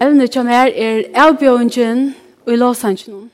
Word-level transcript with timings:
Evne 0.00 0.30
kjem 0.32 0.48
her 0.48 0.70
er 0.72 1.02
avbjøringen 1.20 2.14
og 2.46 2.52
i 2.54 2.56
låsangen. 2.56 3.30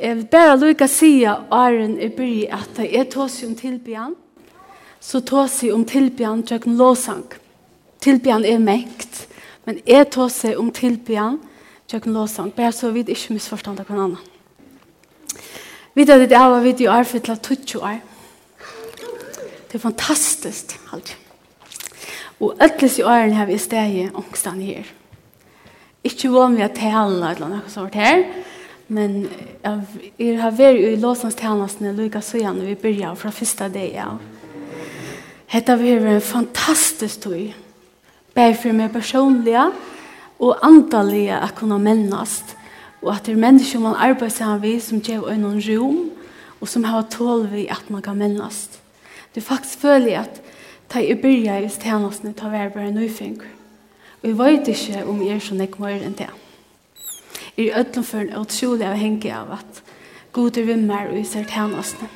Jeg 0.00 0.16
vil 0.16 0.24
bare 0.26 0.56
lykke 0.58 0.84
at 0.84 1.52
åren 1.54 1.98
er 2.02 2.08
bry 2.16 2.44
at 2.50 2.78
jeg 2.82 3.06
tås 3.10 3.42
om 3.46 3.54
tilbjørn, 3.54 4.14
så 5.00 5.20
tås 5.20 5.62
jeg 5.62 5.72
om 5.72 5.84
tilbjørn 5.84 6.42
til 6.42 6.66
en 6.66 6.76
låsang. 6.76 7.24
Tilbjørn 8.00 8.44
er 8.44 8.58
mekt, 8.58 9.28
men 9.64 9.78
jeg 9.86 10.10
tås 10.10 10.44
jeg 10.44 10.58
om 10.58 10.72
tilbjørn 10.72 11.38
til 11.88 12.02
en 12.02 12.12
låsang, 12.12 12.52
bare 12.52 12.72
så 12.72 12.90
vidt 12.90 13.08
ikke 13.08 13.36
misforstand 13.38 13.80
av 13.80 13.86
hverandre. 13.86 14.18
Vi 15.94 16.04
tar 16.04 16.20
at 16.20 16.28
det 16.28 16.36
er 16.36 16.60
vidt 16.60 16.80
i 16.80 16.90
år 16.90 17.04
for 17.04 17.18
til 17.18 17.38
20 17.38 17.82
år. 17.82 18.02
Det 19.70 19.74
er 19.74 19.78
fantastisk, 19.78 20.80
alltid. 20.92 21.25
Og 22.40 22.56
ætlis 22.60 22.98
i 23.00 23.04
åren 23.06 23.32
har 23.32 23.48
vi 23.48 23.58
steg 23.58 23.94
i 23.96 24.08
ångstan 24.12 24.60
her. 24.60 24.84
Ikke 26.04 26.30
vanlig 26.30 26.66
at 26.66 26.76
tala 26.78 27.32
eller 27.32 27.50
noe 27.50 27.70
sånt 27.72 27.96
her, 27.98 28.22
men 28.88 29.24
jeg 29.64 30.36
har 30.38 30.54
vært 30.54 30.78
i 30.78 30.98
låsanstjenestene 31.02 31.94
lukka 31.96 32.20
så 32.22 32.38
gjerne 32.38 32.68
vi 32.68 32.76
begynner 32.78 33.16
fra 33.18 33.32
første 33.34 33.66
dag 33.72 33.96
av. 34.04 34.20
Hetta 35.50 35.76
vi 35.80 35.94
har 35.94 36.06
en 36.10 36.22
fantastisk 36.22 37.24
tog. 37.24 37.54
Bare 38.36 38.54
for 38.54 38.76
meg 38.76 38.92
personlige 38.92 39.64
og 40.42 40.62
antallige 40.66 41.38
å 41.40 41.50
kunne 41.56 41.80
mennast. 41.82 42.54
Og 43.02 43.12
at 43.14 43.26
det 43.26 43.34
er 43.36 43.42
mennesker 43.42 43.82
man 43.82 43.96
arbeider 43.96 44.34
sammen 44.34 44.62
med 44.62 44.82
som 44.84 45.00
gjør 45.00 45.30
øynene 45.32 45.62
rom 45.66 46.02
og 46.60 46.68
som 46.68 46.84
har 46.88 47.06
tål 47.12 47.46
vi 47.52 47.66
at 47.70 47.90
man 47.90 48.02
kan 48.02 48.18
mennast. 48.18 48.80
Det 49.34 49.42
er 49.42 49.48
faktisk 49.48 49.84
føler 49.84 50.22
at 50.24 50.40
Ta 50.88 51.00
i 51.00 51.14
byrja 51.14 51.58
i 51.60 51.70
stjernasne 51.70 52.32
ta 52.36 52.50
vær 52.50 52.70
bare 52.74 52.92
nøyfing. 52.94 53.40
Og 54.22 54.28
jeg 54.28 54.38
vet 54.38 54.68
ikke 54.68 55.04
om 55.06 55.22
jeg 55.22 55.36
er 55.36 55.42
så 55.42 55.54
nek 55.54 55.78
mer 55.82 55.98
enn 55.98 56.14
det. 56.18 56.28
Jeg 57.56 57.68
er 57.68 57.80
ødlom 57.80 58.04
for 58.04 58.22
en 58.22 58.36
utrolig 58.38 58.86
avhengig 58.86 59.32
av 59.32 59.52
at 59.58 59.82
gode 60.32 60.62
vimmer 60.66 61.10
og 61.10 61.18
i 61.18 61.24
stjernasne. 61.24 62.08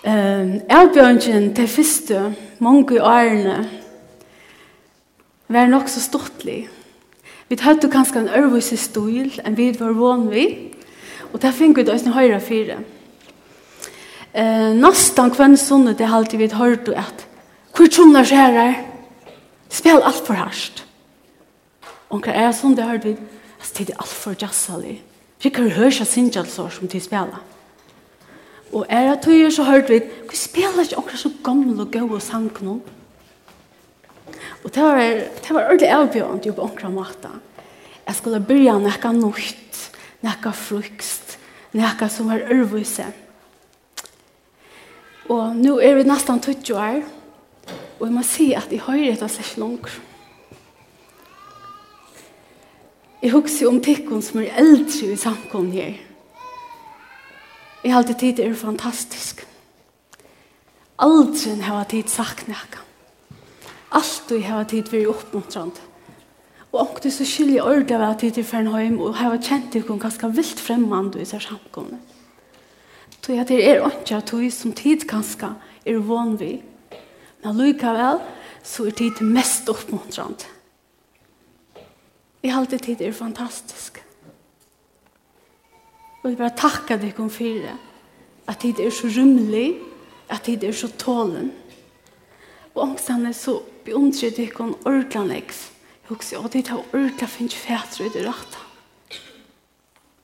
Um, 0.00 0.52
Elbjørnjen 0.64 1.50
til 1.54 1.68
første 1.68 2.20
mange 2.58 3.02
årene 3.04 3.68
var 5.48 5.66
nok 5.66 5.88
så 5.88 6.00
stortlig. 6.00 6.68
Vi 7.48 7.58
hadde 7.60 7.90
kanskje 7.90 8.22
en 8.22 8.32
ørvise 8.38 8.78
stil 8.80 9.34
enn 9.44 9.58
vi 9.58 9.72
var 9.76 9.92
vann 9.98 10.30
vi, 10.30 10.46
og 11.32 11.42
det 11.42 11.52
fikk 11.54 11.76
vi 11.76 11.84
da 11.84 11.98
også 11.98 12.14
høyre 12.16 12.40
fire. 12.40 12.78
Ja. 12.80 12.99
Eh, 14.32 14.74
nästan 14.74 15.30
kvann 15.30 15.56
sonne 15.56 15.92
det 15.92 16.04
har 16.04 16.18
alltid 16.18 16.38
vi 16.38 16.46
hört 16.46 16.86
du 16.86 16.94
att 16.94 17.26
hur 17.78 17.88
tjonar 17.88 18.24
skärar 18.24 18.86
spel 19.68 20.02
allt 20.02 20.26
för 20.26 20.34
harst. 20.34 20.84
Och 22.08 22.24
kan 22.24 22.34
är 22.34 22.52
som 22.52 22.74
det 22.74 22.82
hörde 22.82 23.08
vi 23.08 23.16
att 23.60 23.74
det 23.74 23.90
är 23.90 23.96
allt 23.98 24.08
för 24.08 24.36
jazzali. 24.38 25.00
Vi 25.42 25.50
kan 25.50 25.70
höra 25.70 26.04
sinjal 26.04 26.46
så 26.46 26.68
som 26.68 26.88
till 26.88 27.02
spela. 27.02 27.38
Og 28.72 28.86
er 28.88 29.12
att 29.12 29.22
du 29.22 29.50
så 29.50 29.62
hört 29.62 29.90
vi 29.90 29.98
hur 29.98 30.36
spelar 30.36 30.86
jag 30.90 30.98
också 30.98 31.16
så 31.16 31.30
gamla 31.44 31.86
og 32.02 32.22
sang 32.22 32.50
nå. 32.60 32.80
Og 34.64 34.74
det 34.74 34.82
var, 34.82 34.96
det 34.98 35.50
var 35.50 35.64
ordentlig 35.64 35.88
avbjørende 35.88 36.46
jo 36.46 36.52
på 36.52 36.62
omkring 36.62 36.94
måte. 36.94 37.28
Jeg 38.06 38.14
skulle 38.14 38.40
begynne 38.40 38.84
nekka 38.84 39.12
nøyt, 39.12 39.90
nekka 40.22 40.52
frukst, 40.52 41.38
nekka 41.72 42.08
som 42.08 42.28
var 42.28 42.40
ørvise. 42.50 43.06
Og 43.06 43.29
Og 45.30 45.56
nå 45.56 45.76
er 45.78 45.94
vi 45.94 46.06
nesten 46.08 46.40
20 46.42 46.74
år, 46.74 47.02
og 48.00 48.06
jeg 48.06 48.14
må 48.14 48.22
si 48.26 48.48
at 48.58 48.72
jeg 48.72 48.82
hører 48.82 49.12
etter 49.12 49.30
seg 49.30 49.60
langt. 49.62 49.92
Jeg 53.20 53.34
husker 53.34 53.68
om 53.68 53.78
tikkene 53.84 54.24
som 54.24 54.40
er 54.42 54.56
eldre 54.58 55.12
i 55.12 55.18
samkommet 55.20 55.76
her. 55.76 55.98
Jeg 57.84 57.92
har 57.92 58.00
alltid 58.00 58.18
tid 58.18 58.34
til 58.34 58.44
det 58.44 58.50
er 58.50 58.58
fantastisk. 58.58 59.46
Aldri 61.00 61.54
har 61.64 61.78
jeg 61.84 61.90
tid 61.94 62.10
sagt 62.12 62.48
noe. 62.48 62.82
Alt 63.96 64.32
jeg 64.34 64.44
har 64.48 64.66
tid 64.68 64.88
for 64.90 65.12
oppmuntrende. 65.14 65.86
Og 66.72 66.80
om 66.80 66.88
omkring 66.88 67.12
så 67.12 67.24
skiljer 67.26 67.66
ordet 67.66 67.96
av 67.96 68.02
at 68.10 68.22
jeg 68.22 68.34
tid 68.34 68.44
til 68.50 68.68
å 68.68 68.82
hjem, 68.82 69.00
og 69.00 69.16
har 69.18 69.38
kjent 69.38 69.72
det 69.72 69.86
ganske 69.86 70.32
vilt 70.36 70.60
fremmende 70.60 71.22
i 71.22 71.26
seg 71.26 71.42
samkommet. 71.42 72.19
Tog 73.20 73.36
jeg 73.36 73.48
det 73.48 73.60
er 73.68 73.82
ikke 73.84 74.16
at 74.16 74.30
tog 74.30 74.46
som 74.52 74.72
tid 74.72 75.04
kanskje 75.08 75.52
er 75.84 75.98
vann 76.08 76.38
vi. 76.40 76.54
Men 77.44 77.58
likevel 77.60 78.20
så 78.64 78.86
er 78.88 78.96
tid 78.96 79.20
mest 79.24 79.68
oppmuntrande. 79.72 80.48
Jeg 82.40 82.54
halte 82.54 82.78
tid 82.80 83.02
er 83.04 83.12
fantastisk. 83.12 84.00
Og 86.22 86.30
jeg 86.30 86.38
bare 86.38 86.56
takker 86.56 87.00
deg 87.00 87.20
om 87.20 87.28
fire. 87.32 87.76
At 88.48 88.62
tid 88.64 88.80
er 88.80 88.92
så 88.92 89.08
rymlig, 89.12 89.76
at 90.28 90.44
tid 90.48 90.64
er 90.64 90.72
så 90.76 90.88
tålen. 91.00 91.50
Og 92.74 92.82
ångstene 92.86 93.34
så 93.36 93.58
beundrer 93.84 94.32
deg 94.36 94.56
om 94.60 94.72
ordentlig. 94.88 95.44
Jeg 96.00 96.08
husker 96.08 96.40
og 96.40 96.50
tid 96.52 96.72
har 96.72 96.84
ordentlig 96.92 97.28
finnes 97.28 97.60
fætre 97.60 98.08
i 98.08 98.12
det 98.16 98.24
rettet. 98.28 98.69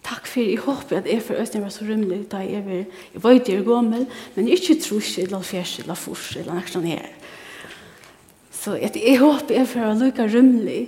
Takk 0.06 0.28
for 0.31 0.43
jeg 0.43 0.61
håper 0.62 1.00
at 1.00 1.09
jeg 1.11 1.22
for 1.27 1.41
Øystein 1.41 1.65
var 1.65 1.72
så 1.75 1.87
rymlig 1.89 2.21
da 2.31 2.44
jeg 2.47 2.62
var 2.67 2.77
jeg 2.78 3.22
var 3.22 3.39
ute 3.41 3.53
i 3.53 3.65
gommel, 3.67 4.06
men 4.37 4.49
ikke 4.49 4.78
trus 4.78 5.17
eller 5.19 5.43
fjers 5.43 5.78
eller 5.83 5.99
fors 5.99 6.37
eller 6.37 6.55
noe 6.55 6.71
sånt 6.71 6.87
her. 6.87 7.09
Så 8.55 8.77
jeg, 8.78 8.94
jeg 8.94 9.19
håper 9.19 9.59
jeg 9.59 9.69
for 9.71 9.89
å 9.89 9.97
lukke 9.99 10.28
rymlig 10.31 10.84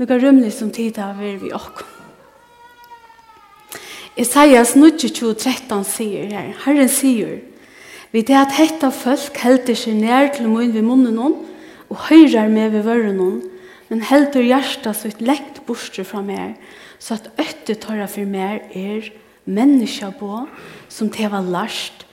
lukke 0.00 0.18
rymlig 0.18 0.52
som 0.56 0.72
tid 0.72 0.96
har 0.98 1.14
vært 1.18 1.42
vi 1.44 1.52
åkken. 1.54 1.88
Isaias 4.18 4.74
9.13 4.76 5.84
sier 5.88 6.32
her, 6.32 6.50
Herren 6.64 6.90
sier, 6.92 7.38
vi 8.12 8.20
det 8.28 8.36
at 8.36 8.52
hetta 8.58 8.90
folk 8.92 9.38
helter 9.40 9.76
seg 9.78 9.96
nær 9.96 10.28
til 10.34 10.50
munn 10.52 10.74
ved 10.74 10.84
munnen 10.84 11.16
noen, 11.16 11.38
og 11.88 12.08
høyrer 12.10 12.50
med 12.52 12.74
ved 12.74 12.84
vøren 12.84 13.16
noen, 13.16 13.38
men 13.92 14.00
heldur 14.08 14.46
hjärsta 14.48 14.94
så 14.96 15.08
ett 15.08 15.20
läkt 15.20 15.66
borster 15.68 16.04
fra 16.04 16.22
mer 16.24 16.54
så 16.98 17.14
att 17.14 17.28
ötte 17.36 17.74
torra 17.74 18.06
för 18.08 18.24
mer 18.24 18.62
er 18.72 19.12
människa 19.44 20.12
på 20.12 20.46
som 20.88 21.10
teva 21.10 21.40
last 21.40 22.06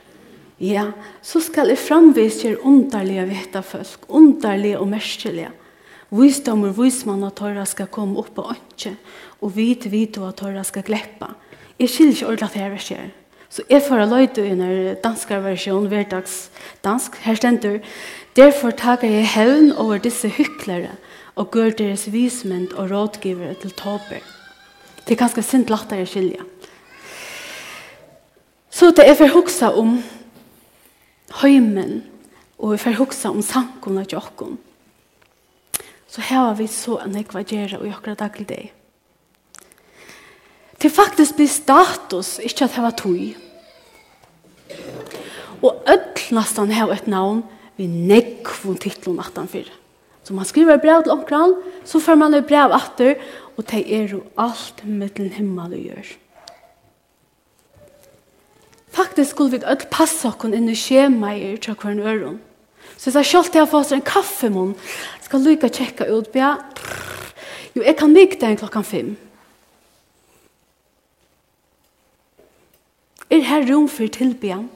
ja 0.58 0.92
så 1.22 1.42
skall 1.42 1.72
det 1.72 1.80
framvis 1.80 2.44
ger 2.44 2.60
ontarliga 2.68 3.26
veta 3.26 3.62
folk 3.62 4.00
underlige 4.08 4.78
och 4.78 4.88
mästerliga 4.88 5.52
Visdom 6.10 6.64
og 6.66 6.74
vismann 6.74 7.24
at 7.24 7.36
torra 7.38 7.64
skal 7.70 7.88
komme 7.94 8.18
opp 8.18 8.32
på 8.34 8.48
ønske, 8.50 8.96
og 9.46 9.52
vit 9.54 9.86
vit 9.92 10.18
at 10.18 10.40
torra 10.42 10.64
skal 10.66 10.82
gleppa. 10.88 11.36
Jeg 11.78 11.92
skiller 11.94 12.16
ikke 12.16 12.26
ordentlig 12.26 12.48
at 12.48 12.56
det 12.56 12.62
her 12.64 12.72
verser. 12.74 13.12
Så 13.50 13.66
jeg 13.70 13.84
får 13.86 14.06
løyde 14.10 14.46
i 14.46 14.56
en 14.56 14.96
dansk 15.04 15.30
versjon, 15.30 15.86
hverdags 15.90 16.50
dansk, 16.84 17.16
her 17.22 17.38
stender, 17.38 17.80
derfor 18.36 18.72
tager 18.72 19.06
jeg 19.06 19.30
hevn 19.36 19.72
over 19.72 20.02
disse 20.02 20.30
hyklere, 20.34 20.98
og 21.40 21.52
gør 21.52 21.72
deres 21.72 22.10
vismynd 22.12 22.74
og 22.76 22.92
rådgivere 22.92 23.56
til 23.62 23.72
tåper. 23.72 24.24
Det 25.06 25.16
er 25.16 25.22
ganske 25.24 25.44
sint 25.44 25.72
lattere 25.72 26.06
skilja. 26.06 26.44
Så 28.70 28.92
det 28.92 29.08
er 29.08 29.16
for 29.16 29.28
forhoksa 29.28 29.72
om 29.80 29.96
høymen, 31.42 32.04
og 32.60 32.76
for 32.76 32.90
forhoksa 32.90 33.32
om 33.32 33.42
sankum 33.42 33.98
og 33.98 34.12
jokken. 34.12 34.60
Så 36.10 36.22
her 36.22 36.50
har 36.50 36.58
vi 36.60 36.68
så 36.68 37.00
en 37.06 37.16
ekvagera 37.16 37.80
og 37.80 37.88
jokkra 37.88 38.18
daglig 38.20 38.48
deg. 38.50 38.70
Det 40.80 40.92
faktisk 40.92 41.36
blir 41.36 41.52
status, 41.52 42.38
ikke 42.40 42.66
at 42.66 42.76
det 42.76 42.84
var 42.84 42.96
tog. 42.98 43.20
Og 45.60 45.84
ødel 45.88 46.36
nesten 46.36 46.72
har 46.72 46.92
et 46.94 47.08
navn 47.08 47.44
vi 47.78 47.88
nekvun 47.88 48.78
titlun 48.80 49.20
18-4. 49.20 49.79
Så 50.30 50.36
man 50.38 50.46
skriver 50.46 50.76
et 50.76 50.82
brev 50.82 51.02
til 51.02 51.12
omkran, 51.12 51.56
så 51.82 51.98
får 52.00 52.16
man 52.16 52.34
et 52.38 52.46
brev 52.46 52.70
atter, 52.70 53.16
og 53.58 53.66
det 53.72 53.80
er 53.82 54.04
jo 54.12 54.20
alt 54.38 54.84
med 54.86 55.10
den 55.18 55.32
himmel 55.34 55.72
og 55.74 55.80
gjør. 55.80 56.10
Faktisk 58.94 59.32
skulle 59.32 59.52
vi 59.52 59.64
alle 59.66 59.88
passe 59.90 60.30
oss 60.30 60.44
inn 60.46 60.70
i 60.70 60.76
skjemeier 60.78 61.56
til 61.58 61.74
hverandre 61.74 62.14
øren. 62.14 62.36
Så 62.94 63.10
jeg 63.10 63.14
sa 63.16 63.24
selv 63.24 63.50
til 63.50 63.58
jeg 63.64 63.72
får 63.72 63.94
en 63.96 64.06
kaffemån, 64.06 64.76
skal 65.26 65.42
lykke 65.42 65.70
tjekke 65.70 66.06
ut, 66.14 66.30
be 66.30 66.52
jo, 67.74 67.82
jeg 67.82 67.96
kan 67.98 68.14
mykke 68.14 68.38
den 68.42 68.58
klokken 68.58 68.84
fem. 68.84 69.10
Er 73.32 73.42
her 73.50 73.66
rom 73.74 73.90
for 73.90 74.06
tilbyen? 74.06 74.70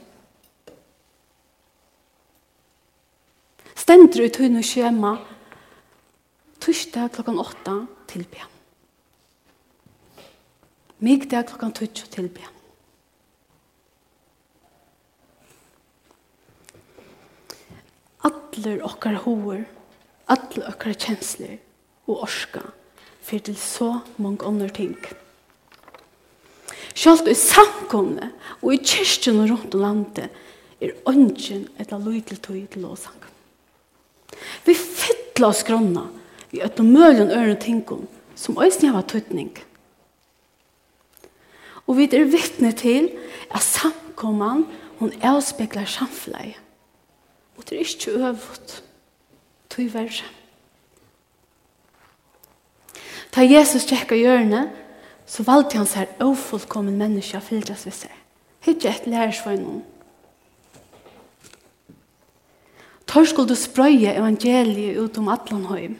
Stendre 3.75 4.25
ut 4.25 4.41
hun 4.41 4.57
og 4.57 4.65
skjema, 4.65 5.13
Mykdag 6.93 7.13
klokkan 7.13 7.39
8 7.39 7.87
tilbya. 8.07 8.45
Mykdag 10.97 11.47
klokkan 11.47 11.73
12 11.73 11.87
tilbya. 12.13 12.45
Atler 18.21 18.85
okkar 18.85 19.17
hoer, 19.25 19.65
allir 20.29 20.69
okkar 20.69 20.93
kjensler 20.93 21.57
og 22.05 22.27
orska 22.29 22.61
fyrir 23.25 23.47
til 23.49 23.57
så 23.57 23.91
mange 24.21 24.45
andre 24.45 24.69
ting. 24.69 24.93
Sjalt 26.93 27.25
i 27.25 27.33
samkomne 27.33 28.35
og 28.61 28.69
i 28.69 28.83
kyrkjen 28.85 29.41
og 29.41 29.55
rundt 29.55 29.73
om 29.73 29.87
landet 29.89 30.29
er 30.77 30.93
ønsken 31.09 31.71
etter 31.73 31.97
lydelig 31.97 32.37
tog 32.37 32.67
til 32.69 32.85
lovsang. 32.85 33.17
Vi 34.69 34.77
fytler 34.77 35.49
oss 35.49 35.65
grunna 35.65 36.11
vi 36.53 36.61
er 36.61 36.69
noen 36.77 36.93
mølen 36.93 37.31
øren 37.33 37.57
tingene 37.57 38.05
som 38.37 38.59
øyne 38.61 38.91
har 38.93 39.07
tøtning. 39.09 39.51
Og 41.87 41.97
vi 41.97 42.05
er 42.05 42.29
vittne 42.29 42.71
til 42.77 43.09
at 43.49 43.65
samkommene 43.65 44.65
hun 44.99 45.13
avspekler 45.21 45.85
samfunnet. 45.89 46.59
Og 47.57 47.65
det 47.69 47.77
er 47.77 47.81
ikke 47.81 48.11
øvått. 48.11 48.83
Tøy 49.69 49.89
verre. 49.89 50.29
Da 53.33 53.41
Jesus 53.41 53.85
tjekka 53.89 54.15
hjørne, 54.15 54.67
så 55.25 55.43
valgte 55.43 55.79
han 55.81 55.89
seg 55.89 56.21
ofullkommen 56.21 56.99
menneske 56.99 57.39
å 57.39 57.41
fyldres 57.41 57.87
ved 57.87 57.97
seg. 57.97 58.13
Hittje 58.63 58.93
et 58.93 59.09
lærersvøgnen. 59.09 59.81
Tor 63.09 63.25
skulle 63.25 63.49
du 63.49 63.57
sprøye 63.57 64.13
evangeliet 64.13 65.01
ut 65.01 65.17
om 65.17 65.33
Atlanhøym. 65.33 65.97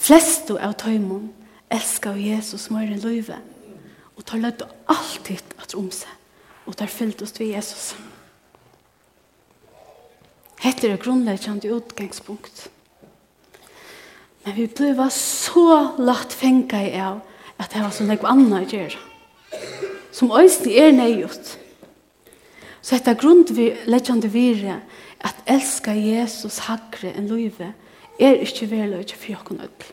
Flestu 0.00 0.56
av 0.56 0.78
tøymon 0.80 1.28
elskar 1.70 2.16
Jesus 2.16 2.70
mer 2.72 2.88
enn 2.88 3.02
løyve, 3.04 3.36
og 4.16 4.24
tar 4.24 4.40
løyde 4.40 4.68
alltid 4.90 5.44
at 5.60 5.76
om 5.76 5.90
seg, 5.92 6.10
og 6.64 6.78
tar 6.80 6.90
fylltust 6.90 7.40
ved 7.40 7.52
Jesus. 7.52 7.92
Hette 10.60 10.88
er 10.88 11.00
grunnleggende 11.00 11.72
utgangspunkt. 11.72 12.68
Men 14.44 14.56
vi 14.56 14.66
ble 14.72 15.08
så 15.12 15.94
lagt 16.00 16.32
fengt 16.36 16.72
i 16.76 16.96
av 17.00 17.20
at 17.60 17.72
det 17.72 17.84
var 17.84 17.92
så 17.92 18.04
nekva 18.08 18.32
anna 18.32 18.62
å 18.64 18.68
gjøre. 18.68 19.00
Som 20.16 20.32
øyne 20.32 20.72
er 20.72 20.92
nøyot. 20.96 21.56
Så 22.80 22.96
dette 22.96 23.18
grunnleggende 23.20 24.32
vire 24.32 24.80
at 25.20 25.36
elska 25.50 25.94
Jesus 25.94 26.62
hakre 26.66 27.12
enn 27.14 27.28
løyve 27.30 27.72
er 28.20 28.42
ikke 28.44 28.70
verløyde 28.70 29.16
for 29.16 29.32
jokken 29.32 29.60
ødel. 29.60 29.92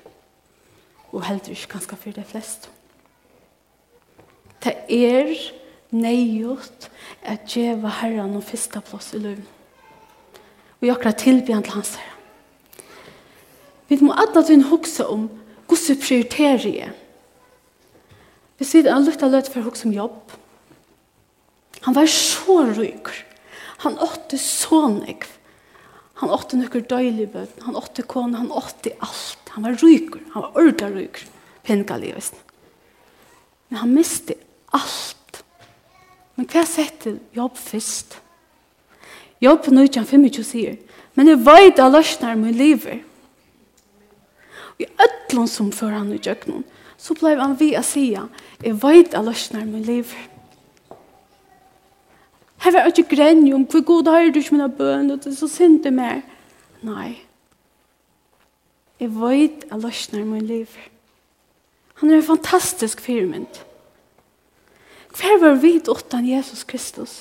Og 1.11 1.23
heldur 1.27 1.55
ikke 1.55 1.73
ganske 1.75 1.95
for 1.95 2.15
de 2.15 2.23
fleste. 2.27 2.69
Det 4.63 4.75
er 4.89 5.33
neiot 5.91 6.89
at 7.23 7.47
djeva 7.47 7.91
herran 8.01 8.35
og 8.35 8.43
fyrsta 8.43 8.81
plass 8.83 9.13
i 9.13 9.21
løyven. 9.23 9.47
Og 10.81 10.87
jokra 10.87 11.11
tilbyan 11.11 11.63
til 11.63 11.79
hans 11.79 11.95
herran. 11.95 12.13
Vi 13.87 13.99
må 14.01 14.13
alle 14.19 14.43
tun 14.43 14.63
huske 14.67 15.05
om 15.07 15.27
hvordan 15.27 15.37
vi 15.37 15.45
gosse 15.67 15.97
prioriterie. 15.99 16.91
Vi 18.57 18.65
sier 18.65 18.89
han 18.91 19.05
lukta 19.05 19.29
løyde 19.29 19.51
for 19.51 19.67
huske 19.67 19.89
om 19.89 19.95
jobb. 19.95 20.35
Han 21.85 21.95
var 21.95 22.09
så 22.11 22.61
rykker. 22.77 23.23
Han 23.83 23.97
åtte 24.01 24.39
så 24.41 24.87
nekv. 24.91 25.29
Han 26.17 26.33
åtte 26.33 26.57
nøkker 26.57 26.85
døylig 26.89 27.29
bøt. 27.33 27.61
han 27.61 27.75
åtte 27.75 28.01
kone, 28.01 28.37
han 28.37 28.51
åtte 28.51 28.95
alt. 28.99 29.51
Han 29.53 29.63
var 29.63 29.77
ryker, 29.77 30.21
han 30.33 30.41
var 30.41 30.57
ordentlig 30.57 30.95
ryker, 30.95 31.27
pengalig, 31.63 32.15
visst. 32.15 32.35
Men 33.69 33.79
han 33.79 33.93
miste 33.93 34.33
alt. 34.73 35.43
Men 36.35 36.47
hva 36.49 36.63
sette 36.65 37.17
jobb 37.33 37.57
først? 37.57 38.17
Jobb 39.41 39.69
nå 39.69 39.85
ikke 39.85 40.01
han 40.01 40.09
25 40.09 40.45
sier, 40.45 40.77
men 41.13 41.29
jeg 41.29 41.43
vet 41.45 41.81
at 41.81 41.93
løsner 41.93 42.37
min 42.37 42.57
livet. 42.57 43.03
Og 44.77 44.85
i 44.85 44.89
ødlån 45.05 45.49
som 45.49 45.71
før 45.73 45.93
han 45.97 46.13
i 46.13 46.21
gjøkken, 46.21 46.63
så 46.97 47.13
ble 47.17 47.35
han 47.37 47.53
vi 47.59 47.71
å 47.77 47.83
si, 47.85 48.09
jeg 48.13 48.77
vet 48.81 49.13
at 49.13 49.25
løsner 49.25 49.65
min 49.69 49.85
liv. 49.85 50.13
Her 52.67 52.73
var 52.73 52.89
ikke 52.91 53.15
grennig 53.15 53.53
om 53.55 53.63
hvor 53.63 53.79
god 53.81 54.09
har 54.11 54.25
du 54.27 54.41
ikke 54.41 54.51
mine 54.51 54.67
bøn, 54.67 55.11
og 55.11 55.21
det 55.23 55.31
er 55.31 55.35
så 55.39 55.47
synd 55.47 55.83
det 55.85 55.93
mer. 55.95 56.17
Nei. 56.83 57.13
Jeg 58.99 59.13
vet 59.15 59.61
at 59.71 59.79
løsner 59.79 60.25
min 60.27 60.41
liv. 60.43 60.67
Han 62.01 62.09
er 62.09 62.17
en 62.17 62.27
fantastisk 62.27 62.99
firmynd. 63.01 63.61
Hver 65.15 65.39
var 65.39 65.55
vi 65.61 65.79
åttan 65.87 66.27
Jesus 66.27 66.65
Kristus? 66.67 67.13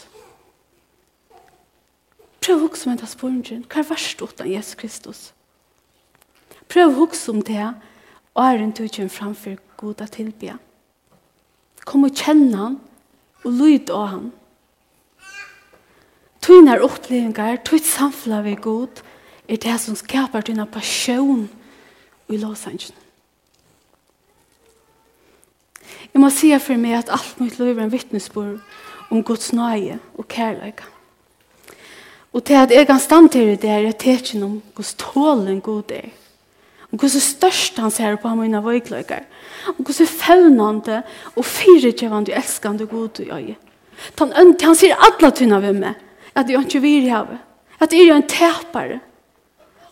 Prøv 2.42 2.56
å 2.56 2.64
huske 2.64 2.90
om 2.90 2.98
det 2.98 3.06
spørsmålet. 3.08 3.68
Hva 3.70 3.84
er 3.84 3.86
verst 3.92 4.24
åttan 4.26 4.50
Jesus 4.50 4.74
Kristus? 4.74 5.20
Prøv 6.66 6.90
å 6.90 6.96
huske 7.04 7.30
om 7.30 7.38
det, 7.46 7.68
og 8.34 8.42
er 8.48 8.64
en 8.64 8.74
tøtjen 8.74 9.12
framfor 9.14 9.62
god 9.78 10.02
å 10.02 10.10
tilbya. 10.10 10.58
Kom 11.86 12.08
og 12.10 12.18
kjenne 12.18 12.58
han, 12.64 12.76
og 13.44 13.62
lyd 13.62 13.94
av 13.94 14.10
han. 14.16 14.26
Tvinar 16.46 16.78
opplevingar, 16.78 17.56
tvitt 17.66 17.88
samfla 17.90 18.38
vi 18.44 18.52
god, 18.62 19.00
er 19.50 19.58
det 19.58 19.80
som 19.82 19.96
skapar 19.98 20.44
dina 20.46 20.66
passion 20.66 21.48
i 22.30 22.38
Los 22.38 22.68
Angeles. 22.70 23.02
Jeg 26.14 26.22
må 26.22 26.30
si 26.30 26.52
for 26.62 26.78
meg 26.78 27.00
at 27.00 27.10
alt 27.10 27.40
mitt 27.42 27.58
liv 27.58 27.74
er 27.74 27.88
en 27.88 27.90
vittnesbord 27.90 28.62
om 29.10 29.24
Guds 29.26 29.50
nøye 29.52 29.98
og 30.14 30.28
kærleik. 30.30 30.84
Og 32.32 32.44
til 32.46 32.62
at 32.62 32.70
jeg 32.70 32.86
kan 32.86 33.02
stand 33.02 33.32
til 33.34 33.56
det 33.58 33.70
er 33.70 33.82
jeg 33.88 33.98
tekjen 33.98 34.46
om 34.46 34.56
Guds 34.78 34.94
tålen 35.02 35.60
god 35.60 35.90
er. 35.98 36.08
Og 36.92 37.02
hvordan 37.02 37.26
størst 37.26 37.82
han 37.82 37.90
ser 37.90 38.16
på 38.22 38.34
mine 38.38 38.62
vøykløkker. 38.62 39.26
Og 39.74 39.82
hvordan 39.82 40.06
fevnende 40.06 41.02
og 41.34 41.44
fyrirkjøvande 41.44 42.32
og 42.32 42.38
elskande 42.38 42.86
god 42.86 43.08
du 43.18 43.22
gjør. 43.26 43.54
Han, 44.18 44.56
han 44.62 44.76
sier 44.78 44.94
alle 44.94 45.34
tunne 45.34 45.62
ved 45.62 45.80
meg 45.82 46.05
at 46.36 46.50
jeg 46.50 46.66
ikke 46.66 46.80
vil 46.84 47.10
ha 47.10 47.24
det. 47.24 47.38
at 47.80 47.92
jeg 47.92 48.08
er 48.08 48.16
en 48.16 48.28
tæpare, 48.28 49.00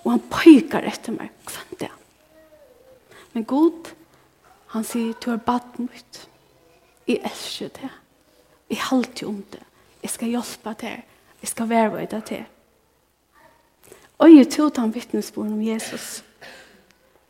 og 0.04 0.10
han 0.10 0.22
pøyker 0.30 0.86
etter 0.88 1.12
meg, 1.12 1.30
Hva 1.44 1.60
er 1.60 1.76
det. 1.80 1.90
Men 3.32 3.44
god, 3.44 3.92
han 4.72 4.84
sier, 4.84 5.12
du 5.20 5.30
har 5.30 5.36
bad 5.36 5.78
mot, 5.78 6.20
jeg 7.06 7.20
elsker 7.24 7.68
det, 7.68 7.90
jeg 8.70 8.80
halte 8.88 9.26
om 9.26 9.42
det, 9.52 9.62
jeg 10.02 10.10
skal 10.10 10.32
hjelpe 10.32 10.74
til, 10.80 11.02
jeg 11.42 11.48
skal 11.48 11.68
være 11.68 11.92
ved 11.92 12.06
det 12.06 12.24
til. 12.24 12.44
Og 14.18 14.30
jeg 14.30 14.48
tog 14.50 14.72
han 14.76 14.94
vittnesbord 14.94 15.52
om 15.52 15.62
Jesus, 15.62 16.24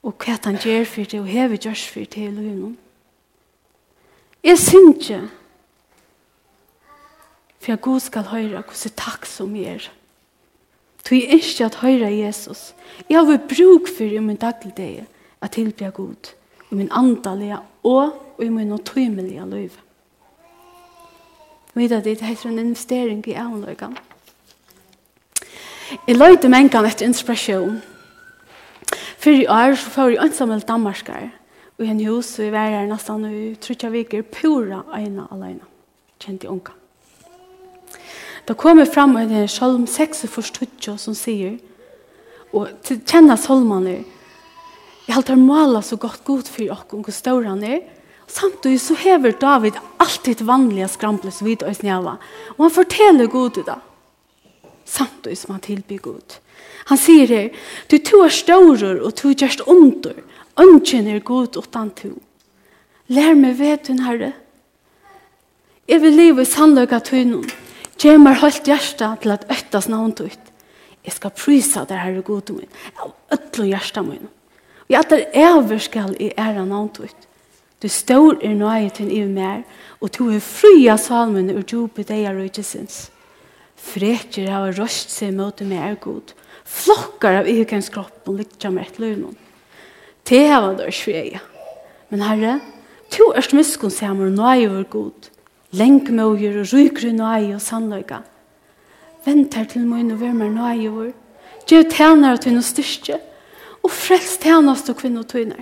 og 0.02 0.14
hva 0.20 0.36
han 0.44 0.60
gjør 0.60 0.84
for 0.84 1.10
det, 1.10 1.20
og 1.20 1.30
hva 1.30 1.46
vi 1.50 1.56
gjør 1.56 1.80
for 1.90 2.10
det 2.14 2.26
i 2.28 2.30
løgnet. 2.30 2.76
Jeg 4.44 4.58
synes 4.58 5.08
ikke, 5.10 5.22
For 7.64 7.72
jeg 7.72 7.80
god 7.80 8.00
skal 8.04 8.26
høre 8.28 8.60
hvordan 8.60 8.92
takk 9.00 9.22
som 9.24 9.54
jeg 9.56 9.78
er. 9.78 9.84
Tog 11.00 11.16
jeg 11.16 11.38
ikke 11.38 11.64
at 11.64 11.78
høre 11.80 12.10
Jesus. 12.12 12.74
Jeg 13.08 13.16
har 13.16 13.24
vært 13.24 13.46
bruk 13.48 13.88
for 13.88 14.04
i 14.04 14.20
min 14.20 14.36
dagligdag 14.36 15.06
at 15.40 15.54
tilbe 15.56 15.88
god. 15.96 16.34
I 16.68 16.76
min 16.76 16.92
andalige 16.92 17.62
og 17.88 18.36
i 18.44 18.50
min 18.52 18.76
tøymelige 18.84 19.46
liv. 19.48 19.80
Vet 21.72 21.88
Videre 21.88 22.04
det 22.04 22.20
heter 22.20 22.48
en 22.48 22.58
investering 22.58 23.24
i 23.28 23.32
avløyene. 23.32 23.96
Jeg 26.06 26.20
løyte 26.20 26.52
mengen 26.52 26.84
etter 26.84 27.08
inspirasjon. 27.08 27.80
Før 29.18 29.40
i 29.40 29.46
år 29.48 29.74
så 29.74 29.90
får 29.90 30.08
jeg 30.08 30.24
ønsamhet 30.28 30.68
Danmarkar. 30.68 31.28
Og 31.78 31.84
i 31.84 31.88
en 31.88 32.06
hus, 32.06 32.38
og 32.38 32.44
jeg 32.44 32.52
var 32.52 32.68
her 32.68 32.86
nesten 32.86 33.24
i 33.24 33.54
trutja 33.54 33.88
viker, 33.88 34.22
pura 34.22 34.84
øyne 35.00 35.28
alene. 35.32 35.64
Kjente 36.20 36.48
unga. 36.48 36.83
Det 38.44 38.56
kommer 38.60 38.84
fram 38.84 39.16
i 39.18 39.26
den 39.26 39.48
salm 39.48 39.86
6 39.86 40.26
for 40.28 40.44
studje 40.44 40.98
som 41.00 41.16
sier, 41.16 41.56
og 42.52 42.68
til 42.84 43.00
kjenne 43.00 43.36
salmene, 43.40 44.02
jeg 45.04 45.16
halter 45.16 45.36
mala 45.36 45.82
så 45.84 45.96
godt 46.00 46.22
god 46.24 46.48
for 46.48 46.62
dere 46.62 46.76
og 46.76 47.04
hvor 47.04 47.12
større 47.12 47.50
han 47.50 47.64
er, 47.64 47.80
Samtidig 48.26 48.80
så 48.80 48.94
hever 48.94 49.32
David 49.40 49.72
alltid 49.96 50.42
vanlige 50.42 50.88
skramples 50.88 51.42
vid 51.42 51.62
og 51.62 51.76
snjava. 51.76 52.16
Og 52.56 52.64
han 52.64 52.72
forteller 52.72 53.26
god 53.26 53.58
i 53.58 53.64
det. 53.66 53.76
Samtidig 54.84 55.38
som 55.38 55.54
han 55.54 55.60
tilbyr 55.60 56.00
god. 56.02 56.38
Han 56.88 57.00
sier 57.00 57.28
her, 57.28 57.50
du 57.90 57.98
to 57.98 58.22
er 58.24 58.32
større 58.32 58.94
og 59.00 59.14
to 59.16 59.32
gjerst 59.32 59.64
under. 59.66 60.16
Ønsken 60.60 61.08
er 61.08 61.20
god 61.20 61.56
utan 61.56 61.90
to. 61.90 62.14
Lær 63.08 63.34
meg 63.36 63.58
ved 63.58 63.88
hun, 63.88 64.04
Herre. 64.04 64.32
Jeg 65.88 66.00
vil 66.00 66.16
leve 66.16 66.42
i 66.42 66.48
sannløk 66.48 66.92
av 66.96 67.04
tøynen. 67.04 67.44
Kjemar 67.98 68.40
holdt 68.40 68.66
hjertet 68.68 69.22
til 69.22 69.34
at 69.34 69.46
øttes 69.50 69.88
navn 69.88 70.14
ut. 70.18 70.50
Jeg 71.04 71.12
skal 71.12 71.34
prysa 71.36 71.84
det 71.88 72.00
herre 72.00 72.22
god 72.24 72.50
min. 72.56 72.70
Av 72.98 73.12
øtlo 73.36 73.66
hjertet 73.68 74.06
min. 74.06 74.26
Og 74.84 74.90
jeg 74.92 75.00
atter 75.00 75.24
ever 75.32 75.78
skal 75.80 76.16
i 76.20 76.32
ære 76.36 76.66
navn 76.66 76.90
ut. 76.98 77.28
Du 77.82 77.88
står 77.88 78.40
i 78.40 78.54
nøye 78.56 78.88
til 78.96 79.10
i 79.12 79.24
mer, 79.28 79.64
og 80.00 80.08
du 80.16 80.30
er 80.32 80.40
fri 80.40 80.86
av 80.88 81.02
salmen 81.02 81.50
og 81.52 81.72
ur 81.76 81.88
på 81.92 82.04
deg 82.08 82.24
av 82.30 82.38
røytesens. 82.38 83.10
Frekjer 83.76 84.48
har 84.48 84.72
røst 84.78 85.12
seg 85.12 85.34
mot 85.36 85.60
meg 85.68 85.82
er 85.90 85.98
god. 86.00 86.32
Flokkar 86.64 87.42
av 87.42 87.48
ikens 87.50 87.90
og 87.92 88.30
lykker 88.38 88.72
med 88.72 88.86
et 88.88 88.98
løgn. 89.02 89.36
Det 90.24 90.46
har 90.48 90.64
vært 90.64 90.80
dørs 90.80 91.02
for 91.04 91.12
jeg. 91.12 91.40
Men 92.08 92.24
herre, 92.24 92.54
to 93.12 93.28
er 93.36 93.44
smiskunn 93.44 93.92
sammen 93.92 94.32
og 94.32 94.38
nøye 94.40 94.70
vår 94.72 94.88
god 94.88 95.28
lengmøyer 95.74 96.60
og 96.62 96.70
rykere 96.72 97.12
nøye 97.12 97.54
og 97.56 97.62
sannløyga. 97.62 98.22
Vent 99.24 99.54
her 99.54 99.68
til 99.68 99.86
møyne 99.88 100.14
og 100.14 100.20
vær 100.20 100.34
mer 100.36 100.52
nøye 100.52 100.90
vår. 100.92 101.12
Gjev 101.68 101.86
tjener 101.90 102.36
til 102.36 102.56
noe 102.56 102.64
styrke, 102.64 103.18
og 103.84 103.92
frelst 103.92 104.42
tænast 104.44 104.90
og 104.92 104.98
kvinne 105.00 105.22
og 105.22 105.28
tøyner. 105.28 105.60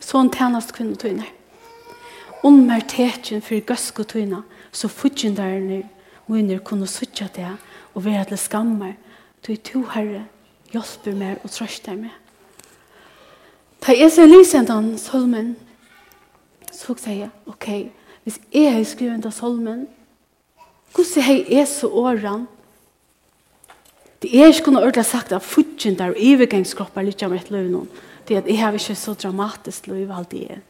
Sånn 0.00 0.30
tænast 0.32 0.72
kvinne 0.76 0.96
og 0.96 1.02
tøyner. 1.02 1.30
Ommer 2.44 2.84
tetjen 2.88 3.42
for 3.44 3.60
gøsk 3.64 4.00
og 4.00 4.08
tøyner, 4.12 4.42
så 4.72 4.88
fudgjenderne 4.88 5.82
møyner 6.28 6.60
kunne 6.64 6.88
suttje 6.88 7.28
det 7.36 7.50
og 7.94 8.04
være 8.04 8.24
til 8.32 8.40
skammer. 8.40 8.96
Tøy 9.44 9.56
to 9.60 9.84
herre, 9.92 10.24
hjelper 10.72 11.16
meg 11.16 11.44
og 11.44 11.52
trøster 11.52 11.96
meg. 11.96 12.12
Da 13.84 13.92
jeg 13.92 14.12
ser 14.12 14.28
lysen 14.28 14.64
den 14.64 14.94
solmen, 14.98 15.54
så 16.72 16.96
sier 16.96 17.26
jeg, 17.26 17.30
ok, 17.46 17.68
ok, 17.68 18.03
hvis 18.24 18.40
jeg 18.52 18.72
har 18.72 18.84
skrivet 18.88 19.18
enda 19.18 19.30
solmen, 19.32 19.86
hvordan 20.94 21.26
har 21.26 21.40
jeg 21.50 21.68
så 21.68 21.88
årene? 21.88 22.46
Det 24.24 24.30
er 24.40 24.48
ikke 24.48 24.72
noe 24.72 24.86
ordentlig 24.86 25.04
sagt 25.04 25.34
at 25.36 25.44
fudgen 25.44 25.98
der 25.98 26.14
og 26.14 26.20
ivergangskroppar 26.20 27.04
litt 27.04 27.20
av 27.26 27.34
et 27.36 27.50
løv 27.52 27.66
noen. 27.68 27.90
Det 28.24 28.38
er 28.38 28.40
at 28.40 28.48
jeg 28.48 28.60
har 28.62 28.76
ikke 28.78 28.96
så 28.96 29.12
dramatisk 29.20 29.90
løv 29.90 30.14
alt 30.16 30.30
det 30.32 30.46
er. 30.54 30.62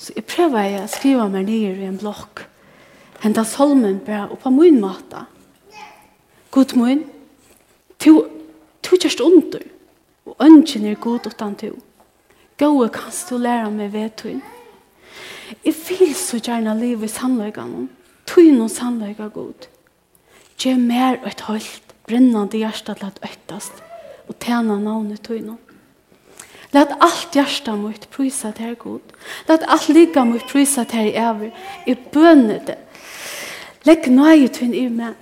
Så 0.00 0.14
jeg 0.16 0.24
prøver 0.24 0.78
å 0.80 0.86
skrive 0.88 1.26
meg 1.28 1.44
ned 1.50 1.82
i 1.82 1.90
en 1.90 2.00
blokk. 2.00 2.46
Henta 3.20 3.44
solmen 3.44 4.00
bare 4.06 4.30
opp 4.32 4.40
på 4.46 4.54
min 4.54 4.80
måte. 4.80 5.26
God 6.52 6.72
min, 6.80 7.04
du, 8.00 8.24
du 8.80 8.90
kjørst 8.96 9.20
under, 9.24 9.62
og 10.24 10.40
ønsken 10.48 10.88
er 10.88 10.96
god 11.00 11.28
utan 11.28 11.54
du. 11.60 11.70
Gåe 12.58 12.88
kan 12.94 13.12
du 13.28 13.36
lære 13.36 13.70
meg 13.74 13.92
vedtøyne. 13.92 14.61
Jeg 15.64 15.74
vil 15.88 16.14
så 16.14 16.38
gjerne 16.40 16.74
leve 16.78 17.04
i 17.04 17.12
sannleggene. 17.12 17.88
Tøy 18.26 18.52
noen 18.54 18.70
sannlegger 18.72 19.28
god. 19.34 19.68
Gjør 20.58 20.78
mer 20.78 21.18
og 21.22 21.28
et 21.32 21.44
holdt, 21.48 21.94
brennende 22.06 22.58
hjertet 22.58 22.98
til 22.98 23.06
at 23.06 23.20
øktast, 23.26 23.82
og 24.28 24.38
tjene 24.40 24.78
navnet 24.80 25.22
tøy 25.26 25.40
noen. 25.42 25.60
Lat 26.72 26.92
alt 27.04 27.34
hjärsta 27.36 27.74
mot 27.76 28.10
prisa 28.10 28.52
till 28.52 28.70
er 28.70 28.74
god. 28.74 29.00
Lat 29.48 29.64
alt 29.68 29.88
ligga 29.88 30.24
mot 30.24 30.46
prisa 30.48 30.84
till 30.84 31.12
ever. 31.14 31.50
I 31.86 31.94
bönet 31.94 32.66
det. 32.66 32.78
Lägg 33.84 34.08
nøye 34.08 34.48
till 34.48 34.74
i 34.74 34.88
meg. 34.88 35.14